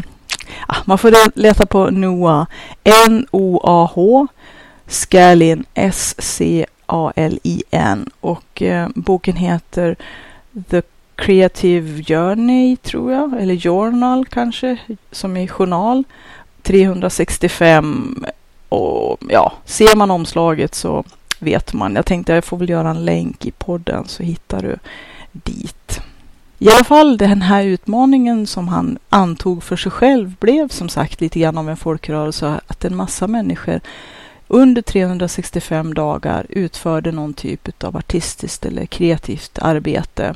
man 0.85 0.98
får 0.98 1.38
leta 1.38 1.66
på 1.66 1.90
Noah. 1.90 2.46
N-O-A-H. 2.85 4.27
Scalin. 4.87 5.64
S-C-A-L-I-N. 5.74 6.70
Och 8.20 8.62
uh, 8.62 8.88
boken 8.94 9.37
heter 9.37 9.96
The 10.70 10.83
Creative 11.19 12.03
Journey, 12.03 12.77
tror 12.77 13.13
jag. 13.13 13.43
Eller 13.43 13.57
Journal 13.57 14.27
kanske, 14.27 14.79
som 15.11 15.37
är 15.37 15.47
journal. 15.47 16.05
365 16.63 18.25
och 18.69 19.19
ja, 19.29 19.53
ser 19.65 19.97
man 19.97 20.11
omslaget 20.11 20.75
så 20.75 21.05
vet 21.39 21.73
man. 21.73 21.95
Jag 21.95 22.07
tänkte 22.07 22.33
jag 22.33 22.45
får 22.45 22.57
väl 22.57 22.69
göra 22.69 22.91
en 22.91 23.05
länk 23.05 23.47
i 23.47 23.51
podden 23.51 24.05
så 24.09 24.23
hittar 24.23 24.63
du 24.63 24.77
dit. 25.33 26.01
I 26.59 26.71
alla 26.71 26.85
fall 26.85 27.19
den 27.19 27.43
här 27.43 27.65
utmaningen 27.65 28.47
som 28.47 28.69
han 28.69 28.99
antog 29.09 29.63
för 29.63 29.77
sig 29.77 29.93
själv 29.93 30.37
blev 30.41 30.69
som 30.69 30.89
sagt 30.89 31.21
lite 31.21 31.41
grann 31.41 31.59
av 31.59 31.71
en 31.71 31.77
folkrörelse. 31.77 32.61
Att 32.67 32.85
en 32.85 32.97
massa 32.97 33.27
människor 33.27 33.81
under 34.49 34.83
365 34.83 35.95
dagar 35.95 36.47
utförde 36.49 37.13
någon 37.13 37.35
typ 37.35 37.85
av 37.85 37.97
artistiskt 37.97 38.67
eller 38.67 38.87
kreativt 38.87 39.59
arbete 39.63 40.35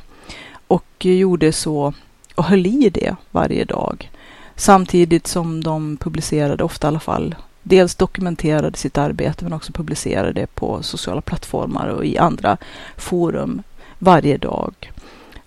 och 0.72 1.04
gjorde 1.04 1.52
så 1.52 1.94
och 2.34 2.44
höll 2.44 2.66
i 2.66 2.90
det 2.90 3.16
varje 3.30 3.64
dag. 3.64 4.10
Samtidigt 4.56 5.26
som 5.26 5.64
de 5.64 5.96
publicerade, 5.96 6.64
ofta 6.64 6.86
i 6.86 6.88
alla 6.88 7.00
fall, 7.00 7.34
dels 7.62 7.94
dokumenterade 7.94 8.78
sitt 8.78 8.98
arbete 8.98 9.44
men 9.44 9.52
också 9.52 9.72
publicerade 9.72 10.32
det 10.32 10.46
på 10.54 10.82
sociala 10.82 11.20
plattformar 11.20 11.86
och 11.86 12.04
i 12.04 12.18
andra 12.18 12.56
forum 12.96 13.62
varje 13.98 14.36
dag. 14.36 14.92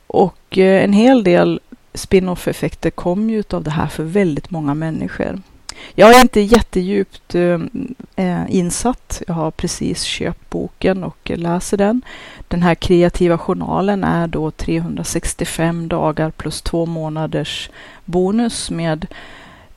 Och 0.07 0.57
eh, 0.57 0.83
en 0.83 0.93
hel 0.93 1.23
del 1.23 1.59
spin-off 1.93 2.47
effekter 2.47 2.89
kom 2.89 3.29
ju 3.29 3.43
av 3.49 3.63
det 3.63 3.71
här 3.71 3.87
för 3.87 4.03
väldigt 4.03 4.51
många 4.51 4.73
människor. 4.73 5.41
Jag 5.95 6.15
är 6.15 6.21
inte 6.21 6.41
jättedjupt 6.41 7.35
eh, 7.35 7.59
eh, 8.15 8.43
insatt. 8.49 9.21
Jag 9.27 9.33
har 9.33 9.51
precis 9.51 10.03
köpt 10.03 10.49
boken 10.49 11.03
och 11.03 11.31
läser 11.35 11.77
den. 11.77 12.01
Den 12.47 12.61
här 12.61 12.75
kreativa 12.75 13.37
journalen 13.37 14.03
är 14.03 14.27
då 14.27 14.51
365 14.51 15.87
dagar 15.87 16.31
plus 16.31 16.61
två 16.61 16.85
månaders 16.85 17.69
bonus 18.05 18.71
med, 18.71 19.05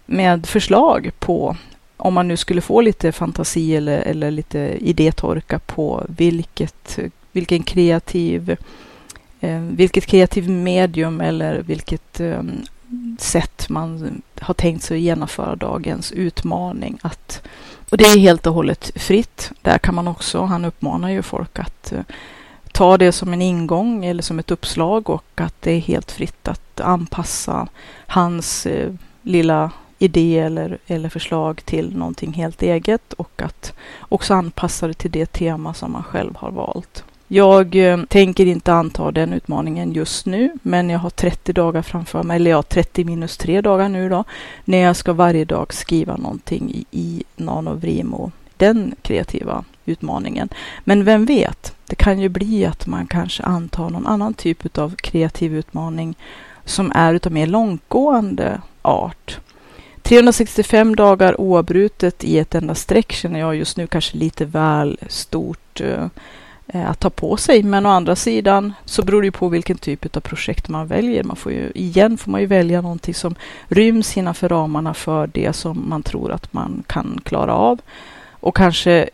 med 0.07 0.47
förslag 0.47 1.11
på 1.19 1.57
om 1.99 2.15
man 2.15 2.29
nu 2.29 2.37
skulle 2.37 2.61
få 2.61 2.81
lite 2.81 3.13
fantasi 3.13 3.77
eller, 3.77 3.99
eller 3.99 4.31
lite 4.31 4.59
idétorka 4.81 5.59
på 5.59 6.05
vilket, 6.09 6.99
vilken 7.33 7.63
kreativ, 7.63 8.57
eh, 9.41 9.61
vilket 9.61 10.07
kreativ 10.07 10.51
medium 10.51 11.21
eller 11.21 11.63
vilket 11.63 12.21
eh, 12.21 12.43
sätt 13.19 13.69
man 13.69 14.23
har 14.41 14.55
tänkt 14.55 14.83
sig 14.83 14.97
att 14.97 15.03
genomföra 15.03 15.57
dagens 15.57 16.13
utmaning. 16.13 16.99
Att, 17.03 17.43
och 17.91 17.97
det 17.97 18.05
är 18.05 18.19
helt 18.19 18.47
och 18.47 18.55
hållet 18.55 18.93
fritt. 18.95 19.53
Där 19.63 19.79
kan 19.79 19.95
man 19.95 20.09
också, 20.09 20.43
han 20.43 20.65
uppmanar 20.65 21.09
ju 21.09 21.23
folk 21.23 21.59
att 21.59 21.93
eh, 21.93 22.03
ta 22.73 22.99
det 22.99 23.13
som 23.13 23.33
en 23.33 23.43
ingång 23.43 24.05
eller 24.05 24.23
som 24.23 24.39
ett 24.39 24.51
uppslag 24.51 25.11
och 25.11 25.25
att 25.35 25.55
det 25.61 25.73
är 25.73 25.81
helt 25.81 26.13
fritt 26.13 26.49
att 26.49 26.81
anpassa 26.81 27.69
hans 28.07 28.67
eh, 28.67 28.93
lilla 29.23 29.71
idé 29.99 30.39
eller, 30.39 30.79
eller 30.87 31.09
förslag 31.09 31.65
till 31.65 31.97
någonting 31.97 32.33
helt 32.33 32.63
eget 32.63 33.13
och 33.13 33.43
att 33.43 33.73
också 34.01 34.35
anpassa 34.35 34.87
det 34.87 34.95
till 34.95 35.11
det 35.11 35.33
tema 35.33 35.75
som 35.75 35.93
man 35.93 36.03
själv 36.03 36.37
har 36.37 36.51
valt. 36.51 37.05
Jag 37.31 37.77
eh, 37.77 37.99
tänker 38.09 38.47
inte 38.47 38.73
anta 38.73 39.11
den 39.11 39.33
utmaningen 39.33 39.93
just 39.93 40.27
nu, 40.27 40.53
men 40.63 40.91
jag 40.91 40.99
har 40.99 41.11
30 41.11 41.53
dagar 41.53 41.83
framför 41.83 42.23
mig, 42.23 42.37
eller 42.37 42.51
ja, 42.51 42.63
30 42.63 43.05
minus 43.05 43.37
3 43.37 43.61
dagar 43.61 43.89
nu 43.89 44.09
då, 44.09 44.25
när 44.65 44.79
jag 44.79 44.97
ska 44.97 45.13
varje 45.13 45.45
dag 45.45 45.75
skriva 45.75 46.17
någonting 46.17 46.71
i, 46.71 46.85
i 46.91 47.25
Nanovrimo, 47.37 48.33
den 48.57 48.95
kreativa 49.03 49.65
utmaningen. 49.87 50.49
Men 50.85 51.05
vem 51.05 51.25
vet, 51.25 51.75
det 51.87 51.97
kan 51.97 52.21
ju 52.21 52.29
bli 52.29 52.67
att 52.67 52.87
man 52.87 53.07
kanske 53.07 53.43
antar 53.43 53.91
någon 53.91 54.07
annan 54.07 54.35
typ 54.35 54.79
av 54.79 54.95
kreativ 54.97 55.55
utmaning 55.55 56.17
som 56.65 56.93
är 56.95 57.15
utav 57.15 57.33
mer 57.33 57.47
långtgående 57.47 58.61
art. 58.83 59.39
365 60.03 60.97
dagar 60.97 61.41
oavbrutet 61.41 62.25
i 62.25 62.39
ett 62.39 62.55
enda 62.55 62.75
streck 62.75 63.13
känner 63.13 63.41
jag 63.41 63.57
just 63.57 63.77
nu 63.77 63.87
kanske 63.87 64.17
lite 64.17 64.45
väl 64.45 64.99
stort 65.09 65.81
uh, 65.81 66.07
Eh, 66.73 66.91
att 66.91 67.01
ta 67.01 67.11
på 67.11 67.37
sig. 67.37 67.63
Men 67.63 67.87
å 67.87 67.89
andra 67.89 68.17
sidan 68.17 68.73
så 68.85 69.03
beror 69.03 69.23
det 69.23 69.27
ju 69.27 69.33
på 69.33 69.49
vilken 69.49 69.79
typ 69.79 70.17
av 70.17 70.21
projekt 70.21 70.69
man 70.69 70.87
väljer. 70.87 71.25
Man 71.25 71.37
får 71.37 71.53
ju, 71.53 71.71
igen 71.75 72.19
får 72.19 72.31
man 72.31 72.41
ju 72.41 72.47
välja 72.47 72.81
någonting 72.81 73.15
som 73.15 73.35
ryms 73.69 74.17
innanför 74.17 74.49
ramarna 74.49 74.95
för 74.95 75.27
det 75.27 75.53
som 75.53 75.89
man 75.89 76.03
tror 76.03 76.33
att 76.33 76.53
man 76.53 76.83
kan 76.87 77.21
klara 77.25 77.55
av. 77.55 77.81
Och 78.31 78.57
kanske 78.57 79.09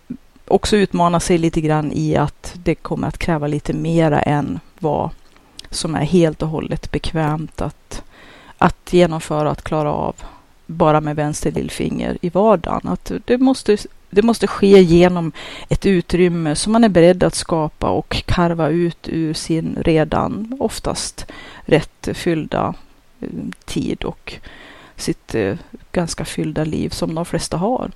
också 0.49 0.77
utmana 0.77 1.21
sig 1.21 1.39
lite 1.39 1.61
grann 1.61 1.93
i 1.93 2.17
att 2.17 2.55
det 2.65 2.75
kommer 2.75 3.09
att 3.09 3.19
kräva 3.19 3.47
lite 3.47 3.73
mera 3.73 4.21
än 4.21 4.61
vad 4.79 5.11
som 5.71 5.95
är 5.95 6.05
helt 6.05 6.43
och 6.43 6.49
hållet 6.49 6.91
bekvämt 6.91 7.61
att, 7.61 8.03
att 8.59 8.93
genomföra, 8.93 9.51
att 9.51 9.65
klara 9.65 9.93
av 9.93 10.15
bara 10.67 11.01
med 11.01 11.17
vänster 11.17 11.53
lillfinger 11.53 12.19
i 12.21 12.29
vardagen. 12.29 12.89
Att 12.89 13.13
det, 13.25 13.39
måste, 13.39 13.77
det 14.15 14.23
måste 14.23 14.47
ske 14.47 14.83
genom 14.83 15.33
ett 15.69 15.87
utrymme 15.87 16.57
som 16.57 16.73
man 16.73 16.85
är 16.85 16.89
beredd 16.89 17.23
att 17.23 17.35
skapa 17.35 17.91
och 17.91 18.23
karva 18.27 18.69
ut 18.69 19.09
ur 19.09 19.35
sin 19.35 19.79
redan 19.81 20.57
oftast 20.61 21.27
rätt 21.65 22.09
fyllda 22.13 22.75
eh, 23.21 23.29
tid 23.65 24.05
och 24.05 24.35
sitt 24.97 25.35
eh, 25.35 25.57
ganska 25.93 26.25
fyllda 26.25 26.65
liv 26.65 26.89
som 26.89 27.15
de 27.15 27.25
flesta 27.25 27.57
har. 27.57 27.91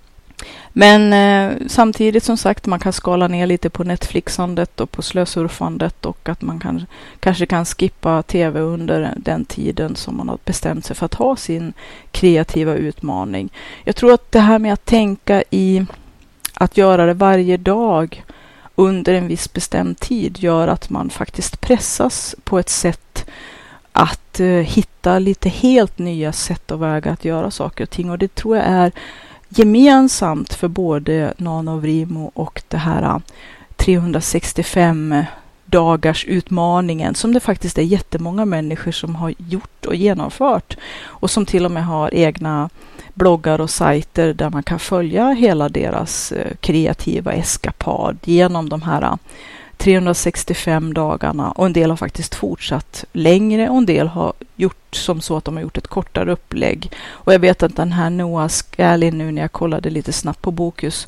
Men 0.72 1.12
eh, 1.12 1.66
samtidigt 1.66 2.24
som 2.24 2.36
sagt, 2.36 2.66
man 2.66 2.78
kan 2.78 2.92
skala 2.92 3.28
ner 3.28 3.46
lite 3.46 3.70
på 3.70 3.84
Netflixandet 3.84 4.80
och 4.80 4.90
på 4.90 5.02
slösurfandet 5.02 6.06
och 6.06 6.28
att 6.28 6.42
man 6.42 6.60
kan, 6.60 6.86
kanske 7.20 7.46
kan 7.46 7.64
skippa 7.64 8.22
tv 8.22 8.60
under 8.60 9.14
den 9.16 9.44
tiden 9.44 9.96
som 9.96 10.16
man 10.16 10.28
har 10.28 10.38
bestämt 10.44 10.84
sig 10.84 10.96
för 10.96 11.06
att 11.06 11.14
ha 11.14 11.36
sin 11.36 11.72
kreativa 12.10 12.74
utmaning. 12.74 13.48
Jag 13.84 13.96
tror 13.96 14.12
att 14.12 14.32
det 14.32 14.40
här 14.40 14.58
med 14.58 14.72
att 14.72 14.84
tänka 14.84 15.42
i 15.50 15.86
att 16.58 16.76
göra 16.76 17.06
det 17.06 17.14
varje 17.14 17.56
dag 17.56 18.24
under 18.74 19.14
en 19.14 19.28
viss 19.28 19.52
bestämd 19.52 20.00
tid 20.00 20.38
gör 20.38 20.68
att 20.68 20.90
man 20.90 21.10
faktiskt 21.10 21.60
pressas 21.60 22.34
på 22.44 22.58
ett 22.58 22.68
sätt 22.68 23.26
att 23.92 24.40
eh, 24.40 24.46
hitta 24.46 25.18
lite 25.18 25.48
helt 25.48 25.98
nya 25.98 26.32
sätt 26.32 26.70
och 26.70 26.82
vägar 26.82 27.12
att 27.12 27.24
göra 27.24 27.50
saker 27.50 27.84
och 27.84 27.90
ting. 27.90 28.10
Och 28.10 28.18
det 28.18 28.34
tror 28.34 28.56
jag 28.56 28.66
är 28.66 28.92
gemensamt 29.48 30.54
för 30.54 30.68
både 30.68 31.34
Nanovrimo 31.36 32.30
och 32.34 32.62
det 32.68 32.76
här 32.76 33.02
eh, 33.02 33.18
365 33.76 35.24
dagars 35.64 36.24
utmaningen 36.24 37.14
som 37.14 37.34
det 37.34 37.40
faktiskt 37.40 37.78
är 37.78 37.82
jättemånga 37.82 38.44
människor 38.44 38.92
som 38.92 39.14
har 39.14 39.34
gjort 39.38 39.86
och 39.86 39.94
genomfört 39.94 40.76
och 41.00 41.30
som 41.30 41.46
till 41.46 41.64
och 41.64 41.70
med 41.70 41.86
har 41.86 42.14
egna 42.14 42.70
bloggar 43.18 43.60
och 43.60 43.70
sajter 43.70 44.34
där 44.34 44.50
man 44.50 44.62
kan 44.62 44.78
följa 44.78 45.28
hela 45.28 45.68
deras 45.68 46.32
eh, 46.32 46.52
kreativa 46.60 47.32
eskapad 47.32 48.18
genom 48.24 48.68
de 48.68 48.82
här 48.82 49.02
eh, 49.02 49.14
365 49.76 50.94
dagarna 50.94 51.50
och 51.50 51.66
en 51.66 51.72
del 51.72 51.90
har 51.90 51.96
faktiskt 51.96 52.34
fortsatt 52.34 53.04
längre 53.12 53.68
och 53.68 53.78
en 53.78 53.86
del 53.86 54.08
har 54.08 54.32
gjort 54.56 54.94
som 54.94 55.20
så 55.20 55.36
att 55.36 55.44
de 55.44 55.54
har 55.54 55.62
gjort 55.62 55.78
ett 55.78 55.86
kortare 55.86 56.32
upplägg. 56.32 56.92
Och 57.06 57.34
jag 57.34 57.38
vet 57.38 57.62
att 57.62 57.76
den 57.76 57.92
här 57.92 58.10
Noah 58.10 58.48
Scalin 58.48 59.18
nu 59.18 59.32
när 59.32 59.42
jag 59.42 59.52
kollade 59.52 59.90
lite 59.90 60.12
snabbt 60.12 60.42
på 60.42 60.50
Bokus 60.50 61.06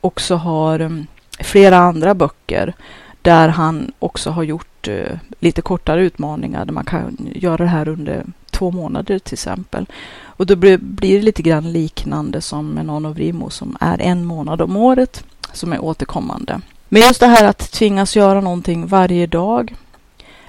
också 0.00 0.34
har 0.34 0.80
mm, 0.80 1.06
flera 1.40 1.76
andra 1.76 2.14
böcker 2.14 2.74
där 3.22 3.48
han 3.48 3.92
också 3.98 4.30
har 4.30 4.42
gjort 4.42 4.88
eh, 4.88 5.18
lite 5.40 5.62
kortare 5.62 6.02
utmaningar 6.02 6.64
där 6.64 6.72
man 6.72 6.84
kan 6.84 7.16
göra 7.34 7.56
det 7.56 7.66
här 7.66 7.88
under 7.88 8.24
två 8.58 8.70
månader 8.70 9.18
till 9.18 9.34
exempel. 9.34 9.86
Och 10.24 10.46
då 10.46 10.56
blir, 10.56 10.78
blir 10.78 11.16
det 11.18 11.24
lite 11.24 11.42
grann 11.42 11.72
liknande 11.72 12.40
som 12.40 12.68
med 12.68 12.86
Nanovrimo 12.86 13.50
som 13.50 13.76
är 13.80 14.00
en 14.00 14.24
månad 14.24 14.60
om 14.60 14.76
året 14.76 15.24
som 15.52 15.72
är 15.72 15.84
återkommande. 15.84 16.60
Men 16.88 17.02
just 17.02 17.20
det 17.20 17.26
här 17.26 17.44
att 17.44 17.72
tvingas 17.72 18.16
göra 18.16 18.40
någonting 18.40 18.86
varje 18.86 19.26
dag, 19.26 19.74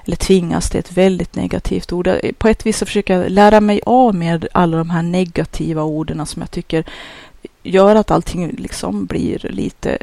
eller 0.04 0.16
tvingas, 0.16 0.70
det 0.70 0.78
är 0.78 0.80
ett 0.80 0.92
väldigt 0.92 1.36
negativt 1.36 1.92
ord. 1.92 2.08
På 2.38 2.48
ett 2.48 2.66
vis 2.66 2.78
så 2.78 2.86
försöker 2.86 3.18
jag 3.18 3.30
lära 3.30 3.60
mig 3.60 3.80
av 3.86 4.14
med 4.14 4.48
alla 4.52 4.76
de 4.76 4.90
här 4.90 5.02
negativa 5.02 5.82
orden 5.82 6.26
som 6.26 6.42
jag 6.42 6.50
tycker 6.50 6.84
gör 7.62 7.96
att 7.96 8.10
allting 8.10 8.50
liksom 8.50 9.06
blir 9.06 9.38
lite 9.50 9.98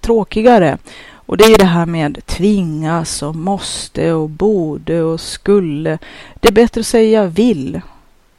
tråkigare. 0.00 0.78
Och 1.28 1.36
det 1.36 1.44
är 1.44 1.58
det 1.58 1.64
här 1.64 1.86
med 1.86 2.26
tvingas 2.26 3.22
och 3.22 3.36
måste 3.36 4.12
och 4.12 4.30
borde 4.30 5.02
och 5.02 5.20
skulle. 5.20 5.98
Det 6.40 6.48
är 6.48 6.52
bättre 6.52 6.80
att 6.80 6.86
säga 6.86 7.26
vill. 7.26 7.80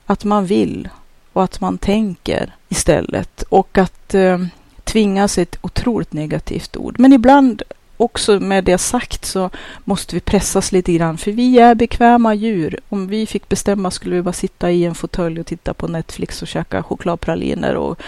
Att 0.06 0.24
man 0.24 0.46
vill 0.46 0.90
och 1.34 1.44
att 1.44 1.62
man 1.62 1.78
tänker 1.78 2.56
istället. 2.70 3.42
Och 3.50 3.78
att 3.78 4.14
eh, 4.14 4.40
tvingas 4.84 5.38
är 5.38 5.42
ett 5.42 5.58
otroligt 5.62 6.14
negativt 6.14 6.78
ord. 6.78 6.96
Men 7.00 7.14
ibland 7.14 7.64
också 7.98 8.40
med 8.40 8.64
det 8.64 8.78
sagt 8.78 9.26
så 9.26 9.50
måste 9.84 10.16
vi 10.16 10.20
pressas 10.20 10.72
lite 10.72 10.94
grann, 10.94 11.18
för 11.18 11.32
vi 11.32 11.60
är 11.60 11.76
bekväma 11.76 12.34
djur. 12.34 12.80
Om 12.90 13.08
vi 13.08 13.26
fick 13.26 13.50
bestämma 13.50 13.92
skulle 13.92 14.16
vi 14.16 14.22
bara 14.22 14.34
sitta 14.34 14.72
i 14.72 14.86
en 14.86 14.96
fåtölj 14.96 15.40
och 15.40 15.46
titta 15.46 15.74
på 15.74 15.88
Netflix 15.88 16.42
och 16.42 16.48
käka 16.48 16.84
chokladpraliner 16.84 17.76
och 17.76 18.00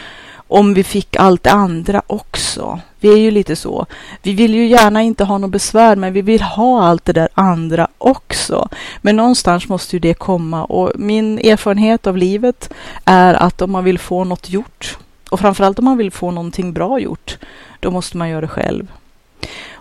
om 0.51 0.73
vi 0.73 0.83
fick 0.83 1.15
allt 1.15 1.43
det 1.43 1.51
andra 1.51 2.01
också. 2.07 2.79
Vi 2.99 3.13
är 3.13 3.17
ju 3.17 3.31
lite 3.31 3.55
så. 3.55 3.85
Vi 4.21 4.33
vill 4.33 4.53
ju 4.53 4.67
gärna 4.67 5.01
inte 5.01 5.23
ha 5.23 5.37
något 5.37 5.51
besvär, 5.51 5.95
men 5.95 6.13
vi 6.13 6.21
vill 6.21 6.41
ha 6.41 6.83
allt 6.83 7.05
det 7.05 7.13
där 7.13 7.29
andra 7.33 7.87
också. 7.97 8.69
Men 9.01 9.15
någonstans 9.15 9.69
måste 9.69 9.95
ju 9.95 9.99
det 9.99 10.13
komma 10.13 10.63
och 10.63 10.91
min 10.95 11.39
erfarenhet 11.39 12.07
av 12.07 12.17
livet 12.17 12.73
är 13.05 13.33
att 13.33 13.61
om 13.61 13.71
man 13.71 13.83
vill 13.83 13.99
få 13.99 14.23
något 14.23 14.49
gjort 14.49 14.97
och 15.29 15.39
framförallt 15.39 15.79
om 15.79 15.85
man 15.85 15.97
vill 15.97 16.11
få 16.11 16.31
någonting 16.31 16.73
bra 16.73 16.99
gjort, 16.99 17.37
då 17.79 17.91
måste 17.91 18.17
man 18.17 18.29
göra 18.29 18.41
det 18.41 18.47
själv. 18.47 18.87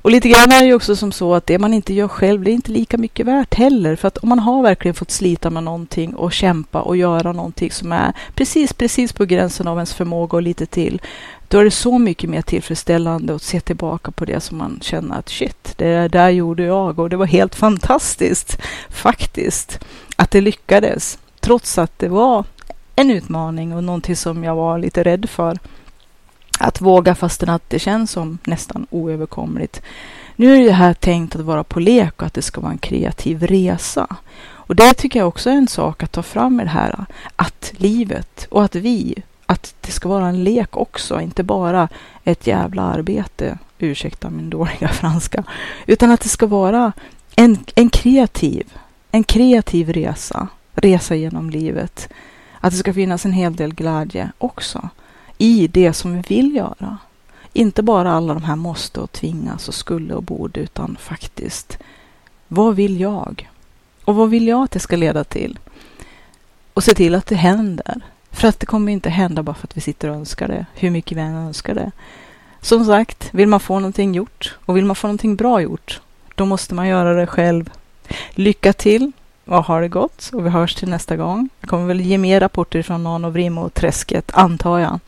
Och 0.03 0.11
lite 0.11 0.29
grann 0.29 0.53
är 0.53 0.61
det 0.61 0.67
ju 0.67 0.75
också 0.75 0.97
som 0.97 1.13
så 1.13 1.35
att 1.35 1.47
det 1.47 1.59
man 1.59 1.75
inte 1.75 1.95
gör 1.95 2.09
själv, 2.09 2.45
det 2.45 2.51
är 2.51 2.53
inte 2.53 2.73
lika 2.73 2.99
mycket 2.99 3.27
värt 3.27 3.55
heller. 3.55 3.97
För 3.97 4.09
att 4.09 4.19
om 4.19 4.29
man 4.29 4.39
har 4.39 4.63
verkligen 4.63 4.95
fått 4.95 5.11
slita 5.11 5.51
med 5.51 5.63
någonting 5.63 6.15
och 6.15 6.33
kämpa 6.33 6.81
och 6.81 6.97
göra 6.97 7.33
någonting 7.33 7.71
som 7.71 7.93
är 7.93 8.13
precis, 8.35 8.73
precis 8.73 9.13
på 9.13 9.25
gränsen 9.25 9.69
av 9.69 9.77
ens 9.77 9.95
förmåga 9.95 10.37
och 10.37 10.43
lite 10.43 10.67
till, 10.67 11.01
då 11.49 11.59
är 11.59 11.65
det 11.65 11.71
så 11.71 11.99
mycket 11.99 12.31
mer 12.31 12.43
tillfredsställande 12.43 13.35
att 13.35 13.43
se 13.43 13.61
tillbaka 13.61 14.11
på 14.11 14.25
det 14.25 14.41
som 14.41 14.59
man 14.59 14.79
känner 14.83 15.19
att 15.19 15.29
shit, 15.29 15.75
det 15.77 16.09
där 16.09 16.31
gjorde 16.31 16.63
jag 16.63 16.99
och 16.99 17.11
det 17.11 17.17
var 17.17 17.27
helt 17.27 17.55
fantastiskt 17.55 18.59
faktiskt 18.89 19.79
att 20.17 20.31
det 20.31 20.41
lyckades. 20.41 21.19
Trots 21.41 21.79
att 21.79 21.99
det 21.99 22.09
var 22.09 22.45
en 22.97 23.11
utmaning 23.11 23.77
och 23.77 23.85
någonting 23.85 24.17
som 24.17 24.45
jag 24.45 24.55
var 24.55 24.79
lite 24.79 25.03
rädd 25.03 25.31
för. 25.31 25.59
Att 26.63 26.81
våga 26.81 27.15
fastän 27.15 27.49
att 27.49 27.71
det 27.71 27.79
känns 27.79 28.11
som 28.11 28.39
nästan 28.45 28.87
oöverkomligt. 28.91 29.83
Nu 30.37 30.57
är 30.57 30.65
det 30.65 30.73
här 30.73 30.95
tänkt 30.95 31.37
att 31.37 31.41
vara 31.41 31.65
på 31.65 31.81
lek 31.81 32.23
och 32.23 32.27
att 32.27 32.35
det 32.35 32.43
ska 32.43 32.61
vara 32.61 32.73
en 32.73 32.79
kreativ 32.79 33.47
resa. 33.47 34.17
Och 34.43 34.77
det 34.77 34.95
tycker 34.95 35.19
jag 35.19 35.29
också 35.29 35.51
är 35.51 35.55
en 35.55 35.69
sak 35.69 36.03
att 36.03 36.13
ta 36.13 36.23
fram 36.23 36.61
i 36.61 36.65
det 36.65 36.71
här. 36.71 37.05
Att 37.37 37.73
livet 37.77 38.47
och 38.51 38.65
att 38.65 38.75
vi, 38.75 39.15
att 39.47 39.75
det 39.81 39.93
ska 39.93 40.09
vara 40.09 40.29
en 40.29 40.45
lek 40.45 40.77
också, 40.77 41.21
inte 41.21 41.43
bara 41.43 41.89
ett 42.25 42.47
jävla 42.47 42.83
arbete. 42.83 43.59
Ursäkta 43.79 44.31
min 44.31 44.51
dåliga 44.51 44.89
franska. 44.93 45.45
Utan 45.87 46.11
att 46.11 46.21
det 46.21 46.29
ska 46.29 46.47
vara 46.47 46.93
en, 47.37 47.59
en 47.75 47.91
kreativ, 47.91 48.73
en 49.11 49.25
kreativ 49.25 49.93
resa. 49.93 50.49
Resa 50.75 51.15
genom 51.15 51.51
livet 51.51 52.09
att 52.61 52.73
det 52.73 52.79
ska 52.79 52.95
finnas 52.95 53.25
en 53.25 53.33
hel 53.33 53.57
del 53.57 53.75
glädje 53.75 54.33
också 54.39 54.89
i 55.41 55.67
det 55.67 55.93
som 55.93 56.13
vi 56.13 56.23
vill 56.37 56.57
göra. 56.57 56.99
Inte 57.53 57.83
bara 57.83 58.13
alla 58.13 58.35
de 58.35 58.43
här 58.43 58.57
måste 58.57 59.01
och 59.01 59.13
tvingas 59.13 59.69
och 59.69 59.75
skulle 59.75 60.15
och 60.15 60.23
borde, 60.23 60.61
utan 60.61 60.97
faktiskt 61.01 61.79
vad 62.49 62.77
vill 62.77 63.01
jag? 63.01 63.51
Och 64.05 64.15
vad 64.15 64.31
vill 64.31 64.49
jag 64.49 64.63
att 64.63 64.71
det 64.71 64.79
ska 64.79 64.97
leda 64.97 65.25
till? 65.25 65.59
Och 66.75 66.85
se 66.85 66.95
till 66.95 67.15
att 67.15 67.27
det 67.27 67.35
händer. 67.35 68.01
För 68.31 68.49
att 68.49 68.61
det 68.61 68.67
kommer 68.67 68.93
inte 68.93 69.11
hända 69.11 69.43
bara 69.43 69.55
för 69.55 69.67
att 69.67 69.77
vi 69.77 69.81
sitter 69.81 70.09
och 70.09 70.17
önskar 70.17 70.49
det, 70.49 70.67
hur 70.75 70.91
mycket 70.91 71.19
vi 71.19 71.21
än 71.21 71.35
önskar 71.35 71.75
det. 71.75 71.91
Som 72.61 72.85
sagt, 72.85 73.29
vill 73.33 73.49
man 73.49 73.61
få 73.61 73.79
någonting 73.79 74.15
gjort 74.15 74.59
och 74.67 74.77
vill 74.77 74.85
man 74.85 74.97
få 74.97 75.07
någonting 75.07 75.37
bra 75.37 75.61
gjort, 75.61 76.01
då 76.35 76.47
måste 76.47 76.75
man 76.75 76.89
göra 76.89 77.15
det 77.15 77.27
själv. 77.27 77.71
Lycka 78.31 78.73
till 78.73 79.13
och 79.45 79.65
ha 79.65 79.81
det 79.81 79.89
gott 79.89 80.31
och 80.33 80.47
vi 80.47 80.51
hörs 80.51 80.75
till 80.75 80.89
nästa 80.89 81.17
gång. 81.17 81.49
Jag 81.61 81.71
kommer 81.71 81.87
väl 81.87 82.01
ge 82.01 82.19
mer 82.19 82.41
rapporter 82.41 82.83
från 82.83 83.03
Nanovrimo-träsket, 83.03 84.31
antar 84.35 84.79
jag. 84.79 85.01